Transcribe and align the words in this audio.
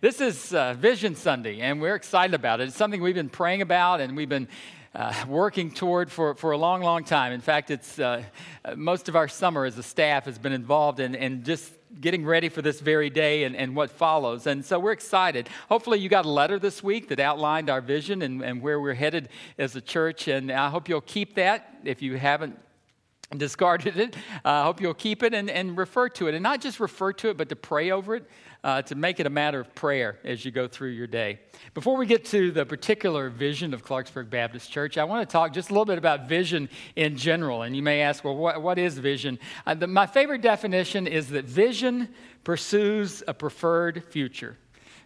This 0.00 0.20
is 0.20 0.54
uh, 0.54 0.74
Vision 0.74 1.16
Sunday, 1.16 1.58
and 1.58 1.80
we're 1.80 1.96
excited 1.96 2.32
about 2.32 2.60
it. 2.60 2.68
It's 2.68 2.76
something 2.76 3.02
we've 3.02 3.16
been 3.16 3.28
praying 3.28 3.62
about 3.62 4.00
and 4.00 4.16
we've 4.16 4.28
been 4.28 4.46
uh, 4.94 5.12
working 5.26 5.72
toward 5.72 6.08
for, 6.08 6.36
for 6.36 6.52
a 6.52 6.56
long, 6.56 6.82
long 6.82 7.02
time. 7.02 7.32
In 7.32 7.40
fact, 7.40 7.72
it's 7.72 7.98
uh, 7.98 8.22
most 8.76 9.08
of 9.08 9.16
our 9.16 9.26
summer 9.26 9.64
as 9.64 9.76
a 9.76 9.82
staff 9.82 10.26
has 10.26 10.38
been 10.38 10.52
involved 10.52 11.00
in, 11.00 11.16
in 11.16 11.42
just 11.42 11.72
getting 12.00 12.24
ready 12.24 12.48
for 12.48 12.62
this 12.62 12.78
very 12.78 13.10
day 13.10 13.42
and, 13.42 13.56
and 13.56 13.74
what 13.74 13.90
follows. 13.90 14.46
And 14.46 14.64
so 14.64 14.78
we're 14.78 14.92
excited. 14.92 15.48
Hopefully, 15.68 15.98
you 15.98 16.08
got 16.08 16.26
a 16.26 16.30
letter 16.30 16.60
this 16.60 16.80
week 16.80 17.08
that 17.08 17.18
outlined 17.18 17.68
our 17.68 17.80
vision 17.80 18.22
and, 18.22 18.40
and 18.40 18.62
where 18.62 18.78
we're 18.78 18.94
headed 18.94 19.30
as 19.58 19.74
a 19.74 19.80
church. 19.80 20.28
And 20.28 20.52
I 20.52 20.70
hope 20.70 20.88
you'll 20.88 21.00
keep 21.00 21.34
that 21.34 21.76
if 21.82 22.02
you 22.02 22.16
haven't 22.18 22.56
discarded 23.36 23.96
it. 23.96 24.16
Uh, 24.44 24.48
I 24.48 24.62
hope 24.62 24.80
you'll 24.80 24.94
keep 24.94 25.24
it 25.24 25.34
and, 25.34 25.50
and 25.50 25.76
refer 25.76 26.08
to 26.10 26.28
it. 26.28 26.34
And 26.34 26.42
not 26.42 26.60
just 26.60 26.78
refer 26.78 27.12
to 27.14 27.30
it, 27.30 27.36
but 27.36 27.48
to 27.48 27.56
pray 27.56 27.90
over 27.90 28.14
it 28.14 28.30
uh, 28.64 28.82
to 28.82 28.94
make 28.94 29.20
it 29.20 29.26
a 29.26 29.30
matter 29.30 29.60
of 29.60 29.74
prayer 29.74 30.18
as 30.24 30.44
you 30.44 30.50
go 30.50 30.66
through 30.66 30.90
your 30.90 31.06
day. 31.06 31.38
Before 31.74 31.96
we 31.96 32.06
get 32.06 32.24
to 32.26 32.50
the 32.50 32.66
particular 32.66 33.30
vision 33.30 33.72
of 33.72 33.84
Clarksburg 33.84 34.30
Baptist 34.30 34.70
Church, 34.70 34.98
I 34.98 35.04
want 35.04 35.28
to 35.28 35.32
talk 35.32 35.52
just 35.52 35.70
a 35.70 35.72
little 35.72 35.84
bit 35.84 35.98
about 35.98 36.28
vision 36.28 36.68
in 36.96 37.16
general. 37.16 37.62
And 37.62 37.76
you 37.76 37.82
may 37.82 38.02
ask, 38.02 38.24
well, 38.24 38.36
what, 38.36 38.60
what 38.62 38.78
is 38.78 38.98
vision? 38.98 39.38
Uh, 39.66 39.74
the, 39.74 39.86
my 39.86 40.06
favorite 40.06 40.42
definition 40.42 41.06
is 41.06 41.28
that 41.28 41.44
vision 41.44 42.08
pursues 42.42 43.22
a 43.28 43.34
preferred 43.34 44.04
future. 44.04 44.56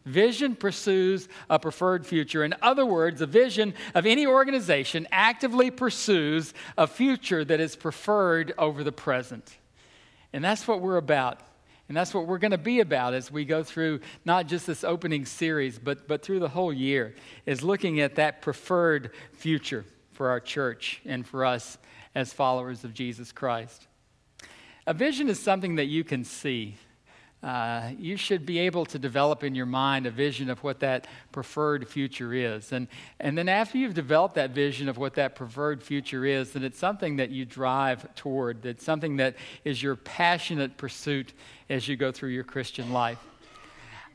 Vision 0.05 0.57
pursues 0.57 1.29
a 1.49 1.59
preferred 1.59 2.05
future. 2.05 2.43
In 2.43 2.55
other 2.63 2.85
words, 2.85 3.21
a 3.21 3.27
vision 3.27 3.75
of 3.95 4.05
any 4.07 4.27
organization 4.27 5.07
actively 5.13 5.71
pursues 5.71 6.55
a 6.77 6.87
future 6.87 7.45
that 7.45 7.61
is 7.61 7.77
preferred 7.77 8.53
over 8.59 8.83
the 8.83 8.91
present. 8.91 9.59
And 10.33 10.43
that's 10.43 10.67
what 10.67 10.81
we're 10.81 10.97
about 10.97 11.41
and 11.93 11.97
that's 11.99 12.15
what 12.15 12.27
we're 12.27 12.39
going 12.39 12.53
to 12.53 12.57
be 12.57 12.81
about 12.81 13.13
as 13.13 13.31
we 13.31 13.45
go 13.45 13.63
through 13.63 14.01
not 14.25 14.47
just 14.47 14.67
this 14.67 14.83
opening 14.83 15.27
series, 15.27 15.79
but, 15.79 16.09
but 16.09 16.23
through 16.23 16.39
the 16.39 16.49
whole 16.49 16.73
year, 16.73 17.15
is 17.45 17.63
looking 17.63 18.01
at 18.01 18.15
that 18.15 18.41
preferred 18.41 19.11
future 19.35 19.85
for 20.15 20.31
our 20.31 20.41
church 20.41 21.03
and 21.05 21.27
for 21.27 21.45
us 21.45 21.77
as 22.15 22.33
followers 22.33 22.83
of 22.83 22.95
Jesus 22.95 23.31
Christ. 23.31 23.89
A 24.87 24.95
vision 24.95 25.29
is 25.29 25.39
something 25.39 25.75
that 25.75 25.85
you 25.85 26.03
can 26.03 26.25
see. 26.25 26.77
Uh, 27.43 27.91
you 27.99 28.17
should 28.17 28.47
be 28.47 28.61
able 28.61 28.85
to 28.87 28.99
develop 28.99 29.43
in 29.43 29.55
your 29.55 29.67
mind 29.67 30.07
a 30.07 30.11
vision 30.11 30.49
of 30.49 30.63
what 30.63 30.79
that 30.79 31.09
preferred 31.33 31.89
future 31.89 32.33
is. 32.33 32.71
And, 32.71 32.87
and 33.19 33.37
then 33.37 33.49
after 33.49 33.79
you've 33.79 33.95
developed 33.95 34.37
that 34.37 34.51
vision 34.51 34.89
of 34.89 34.97
what 34.97 35.15
that 35.15 35.35
preferred 35.35 35.83
future 35.83 36.25
is, 36.25 36.53
then 36.53 36.63
it's 36.63 36.79
something 36.79 37.17
that 37.17 37.31
you 37.31 37.45
drive 37.45 38.15
toward. 38.15 38.65
It's 38.65 38.85
something 38.85 39.17
that 39.17 39.35
is 39.65 39.83
your 39.83 39.97
passionate 39.97 40.77
pursuit 40.77 41.33
as 41.69 41.89
you 41.89 41.97
go 41.97 42.13
through 42.13 42.31
your 42.31 42.45
Christian 42.45 42.93
life. 42.93 43.19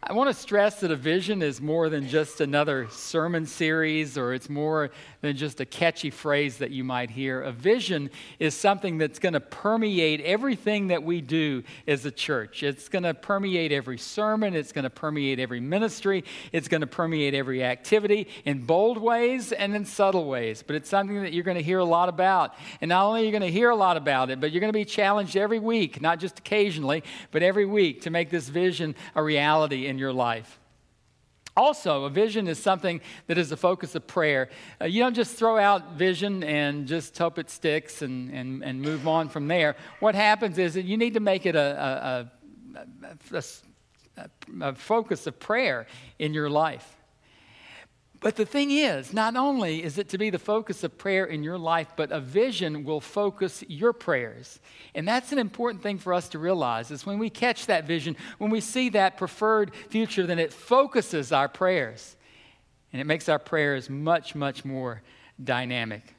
I 0.04 0.14
want 0.14 0.30
to 0.30 0.34
stress 0.34 0.82
that 0.82 0.92
a 0.92 0.96
vision 0.96 1.42
is 1.42 1.60
more 1.60 1.90
than 1.90 2.08
just 2.08 2.40
another 2.40 2.88
sermon 2.92 3.48
series 3.48 4.16
or 4.16 4.32
it's 4.32 4.48
more 4.48 4.92
than 5.22 5.36
just 5.36 5.60
a 5.60 5.66
catchy 5.66 6.12
phrase 6.12 6.60
that 6.60 6.70
you 6.70 6.84
might 6.84 7.10
hear. 7.10 7.42
A 7.42 7.52
vision 7.52 8.12
is 8.38 8.54
something 8.54 9.00
that's 9.00 9.18
going 9.18 9.34
to 9.34 9.40
permeate 9.40 10.22
everything 10.22 10.90
that 10.90 11.02
we 11.02 11.20
do 11.20 11.64
as 11.88 12.06
a 12.06 12.12
church. 12.12 12.62
It's 12.62 12.90
going 12.90 13.04
to 13.04 13.16
permeate 13.16 13.72
every 13.72 13.98
sermon, 13.98 14.56
it's 14.56 14.72
going 14.72 14.84
to 14.84 14.92
permeate 14.92 15.40
every 15.40 15.60
ministry, 15.60 16.24
it's 16.52 16.68
going 16.68 16.82
to 16.82 16.88
permeate 16.88 17.34
every 17.34 17.64
activity 17.64 18.28
in 18.46 18.66
bold 18.66 19.00
ways 19.00 19.52
and 19.52 19.76
in 19.76 19.84
subtle 19.84 20.26
ways. 20.26 20.64
But 20.66 20.76
it's 20.76 20.90
something 20.90 21.24
that 21.24 21.34
you're 21.34 21.44
going 21.44 21.58
to 21.58 21.64
hear 21.64 21.80
a 21.80 21.86
lot 21.86 22.08
about. 22.08 22.54
And 22.82 22.90
not 22.90 23.04
only 23.08 23.24
are 23.24 23.26
you 23.26 23.32
going 23.32 23.42
to 23.42 23.52
hear 23.52 23.72
a 23.72 23.76
lot 23.76 23.98
about 23.98 24.30
it, 24.30 24.40
but 24.40 24.52
you're 24.52 24.62
going 24.62 24.72
to 24.72 24.78
be 24.78 24.86
challenged 24.86 25.36
every 25.36 25.60
week, 25.60 26.00
not 26.02 26.20
just 26.20 26.38
occasionally, 26.38 27.04
but 27.32 27.42
every 27.42 27.66
week 27.66 28.04
to 28.04 28.12
make 28.12 28.30
this 28.30 28.48
vision 28.48 28.94
a 29.16 29.24
reality 29.24 29.87
in 29.88 29.98
your 29.98 30.14
life. 30.14 30.60
Also, 31.56 32.04
a 32.04 32.10
vision 32.10 32.48
is 32.48 32.60
something 32.60 33.02
that 33.26 33.38
is 33.40 33.50
the 33.50 33.58
focus 33.58 33.96
of 33.96 34.06
prayer. 34.06 34.50
Uh, 34.80 34.86
you 34.86 35.02
don't 35.02 35.16
just 35.16 35.36
throw 35.38 35.58
out 35.58 35.94
vision 35.94 36.44
and 36.44 36.88
just 36.88 37.18
hope 37.18 37.40
it 37.40 37.50
sticks 37.50 38.04
and, 38.04 38.32
and, 38.32 38.64
and 38.64 38.80
move 38.80 39.08
on 39.08 39.28
from 39.28 39.48
there. 39.48 39.76
What 40.00 40.14
happens 40.14 40.60
is 40.60 40.76
that 40.76 40.84
you 40.84 40.98
need 40.98 41.16
to 41.16 41.20
make 41.20 41.48
it 41.48 41.56
a, 41.56 42.30
a, 43.34 43.38
a, 43.38 43.44
a 44.62 44.76
focus 44.76 45.26
of 45.26 45.40
prayer 45.40 45.88
in 46.20 46.36
your 46.36 46.50
life. 46.50 46.97
But 48.20 48.36
the 48.36 48.46
thing 48.46 48.72
is, 48.72 49.14
not 49.14 49.36
only 49.36 49.84
is 49.84 50.00
it 50.00 50.10
to 50.10 50.18
be 50.18 50.32
the 50.32 50.40
focus 50.40 50.84
of 50.84 50.98
prayer 50.98 51.26
in 51.26 51.44
your 51.44 51.58
life, 51.58 51.94
but 51.96 52.12
a 52.12 52.20
vision 52.20 52.84
will 52.84 53.00
focus 53.00 53.64
your 53.68 53.94
prayers. 53.94 54.60
And 54.96 55.08
that's 55.08 55.32
an 55.32 55.38
important 55.38 55.84
thing 55.84 56.00
for 56.00 56.14
us 56.14 56.28
to 56.30 56.40
realize 56.40 56.90
is 56.90 57.06
when 57.06 57.20
we 57.20 57.30
catch 57.30 57.68
that 57.68 57.86
vision, 57.86 58.18
when 58.40 58.50
we 58.50 58.60
see 58.60 58.90
that 58.90 59.18
preferred 59.18 59.74
future, 59.90 60.26
then 60.26 60.40
it 60.40 60.52
focuses 60.52 61.32
our 61.32 61.48
prayers. 61.48 62.16
And 62.92 63.00
it 63.00 63.06
makes 63.06 63.30
our 63.30 63.40
prayers 63.40 63.90
much, 63.90 64.34
much 64.34 64.66
more 64.66 65.04
dynamic. 65.44 66.16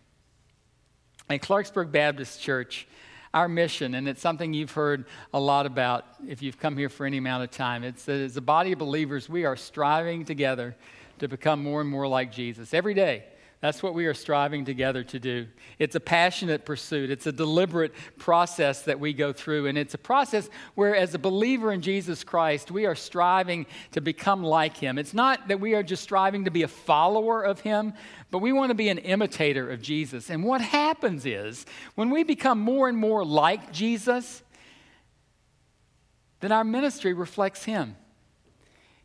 At 1.28 1.42
Clarksburg 1.42 1.91
Baptist 1.91 2.41
Church, 2.41 2.86
our 3.34 3.48
mission, 3.48 3.94
and 3.94 4.09
it's 4.09 4.22
something 4.22 4.54
you've 4.54 4.72
heard 4.72 5.04
a 5.34 5.41
lot 5.41 5.66
about 5.66 6.04
if 6.26 6.42
you've 6.42 6.59
come 6.59 6.76
here 6.76 6.88
for 6.88 7.04
any 7.04 7.19
amount 7.19 7.42
of 7.42 7.50
time. 7.50 7.82
It's 7.82 8.04
that 8.04 8.20
as 8.20 8.36
a 8.36 8.41
body 8.41 8.72
of 8.72 8.78
believers, 8.78 9.28
we 9.28 9.44
are 9.44 9.56
striving 9.56 10.25
together 10.25 10.76
to 11.20 11.28
become 11.28 11.62
more 11.62 11.80
and 11.80 11.90
more 11.90 12.06
like 12.08 12.32
Jesus 12.32 12.74
every 12.74 12.94
day. 12.94 13.24
That's 13.60 13.82
what 13.82 13.92
we 13.92 14.06
are 14.06 14.14
striving 14.14 14.64
together 14.64 15.02
to 15.02 15.18
do. 15.18 15.48
It's 15.80 15.96
a 15.96 16.00
passionate 16.00 16.64
pursuit. 16.64 17.10
It's 17.10 17.26
a 17.26 17.32
deliberate 17.32 17.92
process 18.16 18.82
that 18.82 19.00
we 19.00 19.12
go 19.12 19.32
through. 19.32 19.66
And 19.66 19.76
it's 19.76 19.94
a 19.94 19.98
process 19.98 20.48
where, 20.76 20.94
as 20.94 21.12
a 21.14 21.18
believer 21.18 21.72
in 21.72 21.82
Jesus 21.82 22.22
Christ, 22.22 22.70
we 22.70 22.86
are 22.86 22.94
striving 22.94 23.66
to 23.92 24.00
become 24.00 24.44
like 24.44 24.76
Him. 24.76 24.96
It's 24.96 25.12
not 25.12 25.48
that 25.48 25.58
we 25.58 25.74
are 25.74 25.82
just 25.82 26.04
striving 26.04 26.44
to 26.44 26.52
be 26.52 26.62
a 26.62 26.68
follower 26.68 27.42
of 27.42 27.58
Him, 27.58 27.94
but 28.30 28.38
we 28.38 28.52
want 28.52 28.70
to 28.70 28.76
be 28.76 28.90
an 28.90 28.98
imitator 28.98 29.68
of 29.68 29.82
Jesus. 29.82 30.30
And 30.30 30.44
what 30.44 30.60
happens 30.60 31.26
is, 31.26 31.66
when 31.96 32.10
we 32.10 32.22
become 32.22 32.60
more 32.60 32.88
and 32.88 32.96
more 32.96 33.24
like 33.24 33.72
Jesus, 33.72 34.44
then 36.38 36.52
our 36.52 36.62
ministry 36.62 37.12
reflects 37.12 37.64
Him. 37.64 37.96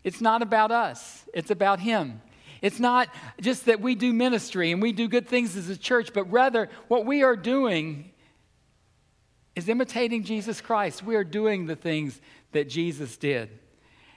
It's 0.03 0.21
not 0.21 0.41
about 0.41 0.71
us, 0.71 1.23
it's 1.33 1.51
about 1.51 1.79
Him. 1.79 2.21
It's 2.61 2.79
not 2.79 3.09
just 3.41 3.65
that 3.65 3.81
we 3.81 3.93
do 3.93 4.13
ministry 4.13 4.71
and 4.71 4.81
we 4.81 4.93
do 4.93 5.09
good 5.09 5.27
things 5.27 5.57
as 5.57 5.67
a 5.67 5.75
church, 5.75 6.13
but 6.13 6.31
rather 6.31 6.69
what 6.87 7.05
we 7.05 7.21
are 7.21 7.35
doing 7.35 8.09
is 9.53 9.67
imitating 9.67 10.23
Jesus 10.23 10.61
Christ. 10.61 11.03
We 11.03 11.15
are 11.15 11.25
doing 11.25 11.65
the 11.65 11.75
things 11.75 12.21
that 12.53 12.69
Jesus 12.69 13.17
did. 13.17 13.49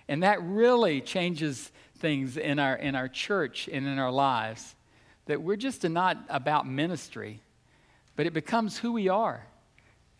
And 0.07 0.23
that 0.23 0.41
really 0.43 1.01
changes 1.01 1.73
things 1.99 2.37
in 2.37 2.61
our, 2.61 2.77
in 2.77 2.95
our 2.95 3.09
church 3.09 3.69
and 3.71 3.85
in 3.85 3.99
our 3.99 4.13
lives. 4.13 4.77
That 5.27 5.43
we're 5.43 5.57
just 5.57 5.83
not 5.83 6.19
about 6.29 6.69
ministry, 6.69 7.41
but 8.15 8.27
it 8.27 8.33
becomes 8.33 8.79
who 8.79 8.93
we 8.93 9.09
are 9.09 9.45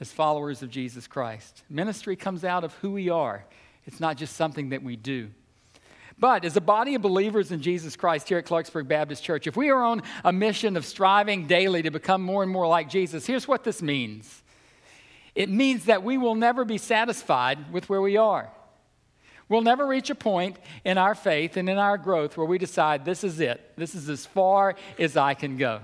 as 0.01 0.11
followers 0.11 0.63
of 0.63 0.71
Jesus 0.71 1.07
Christ. 1.07 1.63
Ministry 1.71 2.17
comes 2.17 2.45
out 2.45 2.65
of 2.65 2.75
who 2.75 2.91
we 2.91 3.09
are, 3.09 3.45
it's 3.85 4.01
not 4.01 4.17
just 4.17 4.35
something 4.35 4.71
that 4.71 4.83
we 4.83 4.97
do. 4.97 5.31
But 6.19 6.45
as 6.45 6.57
a 6.57 6.63
body 6.63 6.95
of 6.95 7.03
believers 7.03 7.53
in 7.53 7.61
Jesus 7.61 7.95
Christ 7.95 8.29
here 8.29 8.39
at 8.39 8.47
Clarksburg 8.47 8.89
Baptist 8.89 9.23
Church, 9.23 9.47
if 9.47 9.57
we 9.57 9.69
are 9.69 9.83
on 9.83 10.03
a 10.25 10.33
mission 10.33 10.77
of 10.77 10.87
striving 10.87 11.47
daily 11.47 11.83
to 11.83 11.91
become 11.91 12.23
more 12.23 12.43
and 12.43 12.51
more 12.51 12.67
like 12.67 12.89
Jesus, 12.89 13.27
here's 13.27 13.47
what 13.47 13.65
this 13.65 13.83
means 13.83 14.43
it 15.35 15.51
means 15.51 15.85
that 15.85 16.03
we 16.03 16.17
will 16.17 16.35
never 16.35 16.65
be 16.65 16.79
satisfied 16.79 17.71
with 17.71 17.91
where 17.91 18.01
we 18.01 18.17
are. 18.17 18.51
We'll 19.51 19.61
never 19.61 19.87
reach 19.87 20.09
a 20.09 20.15
point 20.15 20.57
in 20.83 20.97
our 20.97 21.15
faith 21.15 21.59
and 21.59 21.69
in 21.69 21.77
our 21.77 21.99
growth 21.99 22.39
where 22.39 22.47
we 22.47 22.57
decide 22.57 23.05
this 23.05 23.23
is 23.23 23.39
it, 23.39 23.61
this 23.77 23.95
is 23.95 24.09
as 24.09 24.25
far 24.25 24.75
as 24.99 25.17
I 25.17 25.35
can 25.35 25.59
go. 25.59 25.83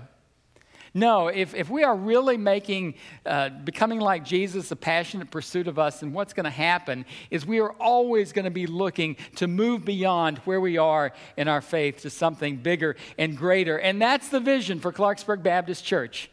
No, 0.94 1.28
if, 1.28 1.54
if 1.54 1.70
we 1.70 1.84
are 1.84 1.96
really 1.96 2.36
making, 2.36 2.94
uh, 3.24 3.48
becoming 3.48 3.98
like 3.98 4.26
Jesus 4.26 4.70
a 4.72 4.76
passionate 4.76 5.30
pursuit 5.30 5.66
of 5.66 5.78
us, 5.78 6.00
then 6.00 6.12
what's 6.12 6.34
going 6.34 6.44
to 6.44 6.50
happen 6.50 7.06
is 7.30 7.46
we 7.46 7.60
are 7.60 7.70
always 7.72 8.32
going 8.32 8.44
to 8.44 8.50
be 8.50 8.66
looking 8.66 9.16
to 9.36 9.46
move 9.46 9.86
beyond 9.86 10.38
where 10.38 10.60
we 10.60 10.76
are 10.76 11.12
in 11.38 11.48
our 11.48 11.62
faith 11.62 12.02
to 12.02 12.10
something 12.10 12.56
bigger 12.56 12.96
and 13.16 13.38
greater. 13.38 13.78
And 13.78 14.02
that's 14.02 14.28
the 14.28 14.40
vision 14.40 14.80
for 14.80 14.92
Clarksburg 14.92 15.42
Baptist 15.42 15.82
Church. 15.82 16.30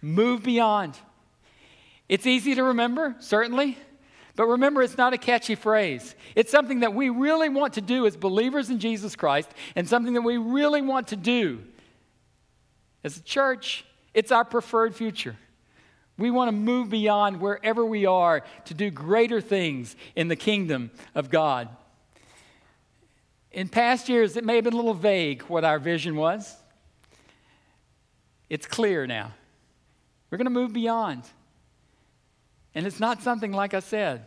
Move 0.00 0.44
beyond. 0.44 0.96
It's 2.08 2.26
easy 2.26 2.54
to 2.54 2.62
remember, 2.62 3.16
certainly. 3.18 3.76
But 4.36 4.46
remember, 4.46 4.82
it's 4.82 4.98
not 4.98 5.14
a 5.14 5.18
catchy 5.18 5.56
phrase. 5.56 6.14
It's 6.36 6.50
something 6.50 6.80
that 6.80 6.94
we 6.94 7.08
really 7.08 7.48
want 7.48 7.74
to 7.74 7.80
do 7.80 8.06
as 8.06 8.16
believers 8.16 8.70
in 8.70 8.78
Jesus 8.78 9.16
Christ 9.16 9.50
and 9.74 9.88
something 9.88 10.14
that 10.14 10.22
we 10.22 10.36
really 10.36 10.82
want 10.82 11.08
to 11.08 11.16
do 11.16 11.60
as 13.04 13.18
a 13.18 13.22
church, 13.22 13.84
it's 14.14 14.32
our 14.32 14.44
preferred 14.44 14.96
future. 14.96 15.36
We 16.16 16.30
want 16.30 16.48
to 16.48 16.52
move 16.52 16.90
beyond 16.90 17.40
wherever 17.40 17.84
we 17.84 18.06
are 18.06 18.42
to 18.66 18.74
do 18.74 18.90
greater 18.90 19.40
things 19.40 19.94
in 20.16 20.28
the 20.28 20.36
kingdom 20.36 20.90
of 21.14 21.28
God. 21.28 21.68
In 23.52 23.68
past 23.68 24.08
years, 24.08 24.36
it 24.36 24.44
may 24.44 24.56
have 24.56 24.64
been 24.64 24.72
a 24.72 24.76
little 24.76 24.94
vague 24.94 25.42
what 25.42 25.64
our 25.64 25.78
vision 25.78 26.16
was. 26.16 26.56
It's 28.48 28.66
clear 28.66 29.06
now. 29.06 29.32
We're 30.30 30.38
going 30.38 30.46
to 30.46 30.50
move 30.50 30.72
beyond. 30.72 31.22
And 32.74 32.86
it's 32.86 33.00
not 33.00 33.22
something, 33.22 33.52
like 33.52 33.74
I 33.74 33.80
said, 33.80 34.26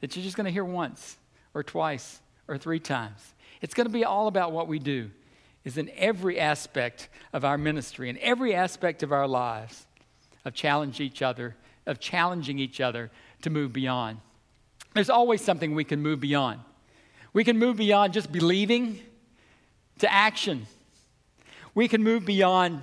that 0.00 0.14
you're 0.14 0.22
just 0.22 0.36
going 0.36 0.44
to 0.44 0.52
hear 0.52 0.64
once 0.64 1.16
or 1.54 1.62
twice 1.62 2.20
or 2.46 2.58
three 2.58 2.78
times. 2.78 3.34
It's 3.60 3.74
going 3.74 3.86
to 3.86 3.92
be 3.92 4.04
all 4.04 4.28
about 4.28 4.52
what 4.52 4.68
we 4.68 4.78
do, 4.78 5.10
is 5.68 5.76
in 5.76 5.90
every 5.96 6.40
aspect 6.40 7.10
of 7.34 7.44
our 7.44 7.58
ministry, 7.58 8.08
in 8.08 8.18
every 8.22 8.54
aspect 8.54 9.02
of 9.02 9.12
our 9.12 9.28
lives, 9.28 9.86
of 10.46 10.54
challenge 10.54 10.98
each 10.98 11.20
other, 11.20 11.54
of 11.84 12.00
challenging 12.00 12.58
each 12.58 12.80
other 12.80 13.10
to 13.42 13.50
move 13.50 13.70
beyond. 13.70 14.18
There's 14.94 15.10
always 15.10 15.42
something 15.42 15.74
we 15.74 15.84
can 15.84 16.00
move 16.00 16.20
beyond. 16.20 16.60
We 17.34 17.44
can 17.44 17.58
move 17.58 17.76
beyond 17.76 18.14
just 18.14 18.32
believing 18.32 18.98
to 19.98 20.10
action. 20.10 20.66
We 21.74 21.86
can 21.86 22.02
move 22.02 22.24
beyond 22.24 22.80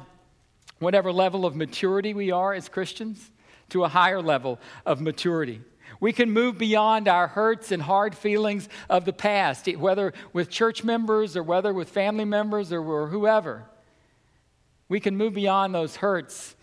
whatever 0.77 1.11
level 1.11 1.43
of 1.43 1.55
maturity 1.55 2.13
we 2.13 2.29
are 2.29 2.53
as 2.53 2.69
Christians 2.69 3.31
to 3.69 3.83
a 3.83 3.87
higher 3.87 4.21
level 4.21 4.59
of 4.85 5.01
maturity. 5.01 5.59
We 5.99 6.11
can 6.11 6.31
move 6.31 6.57
beyond 6.57 7.07
our 7.07 7.27
hurts 7.27 7.71
and 7.71 7.81
hard 7.81 8.15
feelings 8.15 8.67
of 8.89 9.05
the 9.05 9.13
past, 9.13 9.67
whether 9.77 10.13
with 10.33 10.49
church 10.49 10.83
members 10.83 11.37
or 11.37 11.43
whether 11.43 11.73
with 11.73 11.89
family 11.89 12.25
members 12.25 12.71
or, 12.71 13.07
whoever. 13.07 13.65
We 14.87 14.99
can 14.99 15.17
move 15.17 15.33
beyond 15.33 15.73
those 15.73 15.95
hurts 15.95 16.55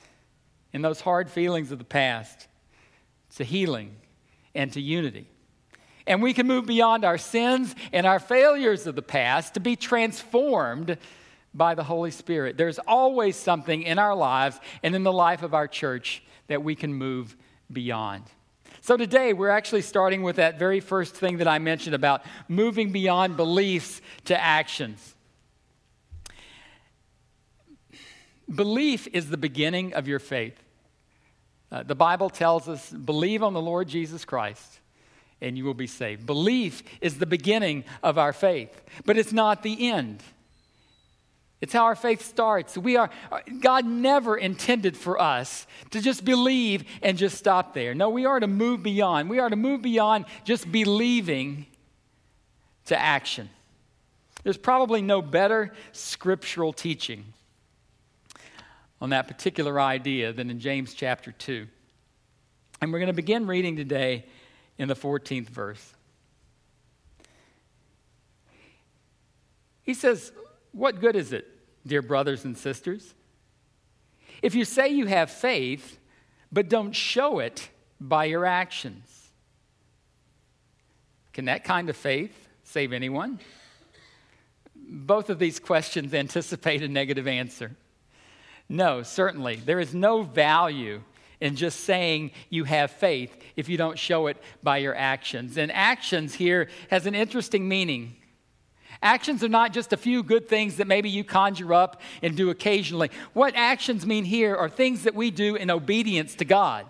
and 0.73 0.85
those 0.85 1.01
hard 1.01 1.31
feelings 1.31 1.73
of 1.73 1.79
the 1.79 1.85
past 1.85 2.49
to 3.37 3.45
healing 3.45 3.97
and 4.55 4.73
to 4.73 4.81
unity. 4.81 5.29
And 6.07 6.23
we 6.23 6.35
can 6.35 6.47
move 6.47 6.67
beyond 6.67 7.05
our 7.05 7.19
sins 7.19 7.75
and 7.93 8.07
our 8.07 8.19
failures 8.19 8.87
of 8.87 8.97
the 8.97 9.03
past 9.03 9.55
to 9.55 9.61
be 9.61 9.77
transformed 9.77 10.99
by 11.55 11.75
the 11.75 11.85
Holy 11.85 12.11
Spirit. 12.11 12.57
There's 12.57 12.79
always 12.79 13.37
something 13.37 13.83
in 13.83 13.99
our 13.99 14.15
lives 14.15 14.59
and 14.83 14.95
in 14.95 15.03
the 15.03 15.13
life 15.13 15.43
of 15.43 15.55
our 15.55 15.69
church 15.69 16.23
that 16.49 16.63
we 16.63 16.75
can 16.75 16.93
move 16.93 17.37
beyond. 17.71 18.25
So 18.85 18.97
today 18.97 19.33
we're 19.33 19.49
actually 19.49 19.83
starting 19.83 20.25
with 20.25 20.37
that 20.37 20.59
very 20.59 20.81
first 20.81 21.15
thing 21.15 21.39
that 21.39 21.47
I 21.47 21.61
mentioned 21.61 21.95
about 21.95 22.25
moving 22.49 22.91
beyond 22.91 23.37
beliefs 23.37 24.01
to 24.25 24.37
actions. 24.37 25.15
Belief 28.53 29.07
is 29.13 29.31
the 29.31 29.37
beginning 29.37 29.95
of 29.95 30.09
your 30.09 30.19
faith. 30.19 30.61
Uh, 31.71 31.85
the 31.85 31.95
Bible 31.95 32.29
tells 32.29 32.69
us 32.69 32.91
believe 32.91 33.45
on 33.45 33.53
the 33.53 33.63
Lord 33.63 33.87
Jesus 33.87 34.25
Christ 34.25 34.81
and 35.41 35.57
you 35.57 35.65
will 35.65 35.75
be 35.75 35.87
saved. 35.87 36.27
Belief 36.27 36.83
is 37.01 37.19
the 37.21 37.27
beginning 37.27 37.85
of 38.03 38.19
our 38.19 38.33
faith, 38.33 38.83
but 39.05 39.17
it's 39.17 39.33
not 39.33 39.63
the 39.63 39.93
end. 39.93 40.25
It's 41.63 41.73
how 41.73 41.85
our 41.85 41.95
faith 41.95 42.23
starts. 42.23 42.77
We 42.77 42.97
are, 42.97 43.09
uh, 43.31 43.39
God 43.61 43.87
never 43.87 44.37
intended 44.37 44.97
for 44.97 45.19
us 45.19 45.67
to 45.93 46.01
just 46.01 46.25
believe 46.25 46.85
and 47.03 47.17
just 47.17 47.39
stop 47.39 47.73
there. 47.73 47.95
No, 47.95 48.11
we 48.11 48.27
are 48.27 48.41
to 48.41 48.49
move 48.49 48.83
beyond. 48.83 49.31
We 49.31 49.39
are 49.39 49.49
to 49.49 49.57
move 49.57 49.81
beyond 49.81 50.25
just 50.45 50.71
believing 50.71 51.67
to 52.87 53.01
action. 53.01 53.49
There's 54.43 54.57
probably 54.57 55.03
no 55.03 55.23
better 55.23 55.73
scriptural 55.93 56.73
teaching 56.73 57.25
on 59.01 59.11
that 59.11 59.29
particular 59.29 59.81
idea 59.81 60.33
than 60.33 60.51
in 60.51 60.59
James 60.59 60.95
chapter 60.95 61.31
2. 61.31 61.69
And 62.81 62.93
we're 62.93 62.99
going 62.99 63.07
to 63.07 63.13
begin 63.13 63.47
reading 63.47 63.77
today 63.77 64.25
in 64.79 64.89
the 64.89 64.97
14th 64.97 65.49
verse. 65.49 65.95
He 69.85 69.95
says, 69.95 70.33
What 70.73 71.01
good 71.01 71.15
is 71.15 71.33
it, 71.33 71.52
dear 71.87 72.03
brothers 72.03 72.45
and 72.45 72.57
sisters, 72.57 73.15
if 74.43 74.55
you 74.55 74.65
say 74.65 74.89
you 74.89 75.07
have 75.07 75.31
faith, 75.31 75.99
but 76.51 76.69
don't 76.69 76.93
show 76.93 77.39
it 77.39 77.69
by 78.01 78.25
your 78.25 78.45
actions? 78.45 79.31
Can 81.33 81.47
that 81.47 81.65
kind 81.65 81.89
of 81.89 81.97
faith 81.97 82.49
save 82.65 82.93
anyone? 82.93 83.39
Both 84.75 85.31
of 85.31 85.39
these 85.39 85.59
questions 85.59 86.13
anticipate 86.15 86.83
a 86.83 86.89
negative 86.89 87.27
answer. 87.27 87.73
No, 88.69 89.03
certainly. 89.03 89.57
There 89.57 89.81
is 89.81 89.95
no 89.95 90.23
value 90.23 91.03
in 91.41 91.57
just 91.57 91.81
saying 91.81 92.31
you 92.51 92.65
have 92.65 92.91
faith 92.91 93.37
if 93.57 93.69
you 93.69 93.77
don't 93.77 93.99
show 93.99 94.29
it 94.29 94.37
by 94.63 94.79
your 94.79 94.95
actions. 94.95 95.57
And 95.57 95.73
actions 95.73 96.35
here 96.35 96.69
has 96.89 97.07
an 97.07 97.15
interesting 97.15 97.69
meaning. 97.69 98.17
Actions 99.03 99.43
are 99.43 99.49
not 99.49 99.73
just 99.73 99.93
a 99.93 99.97
few 99.97 100.23
good 100.23 100.49
things 100.49 100.77
that 100.77 100.87
maybe 100.87 101.11
you 101.11 101.25
conjure 101.25 101.75
up 101.75 102.01
and 102.23 102.37
do 102.37 102.51
occasionally. 102.51 103.11
What 103.33 103.55
actions 103.57 104.07
mean 104.07 104.25
here 104.25 104.55
are 104.57 104.69
things 104.69 105.03
that 105.03 105.15
we 105.15 105.33
do 105.33 105.57
in 105.57 105.71
obedience 105.71 106.37
to 106.37 106.45
God. 106.45 106.87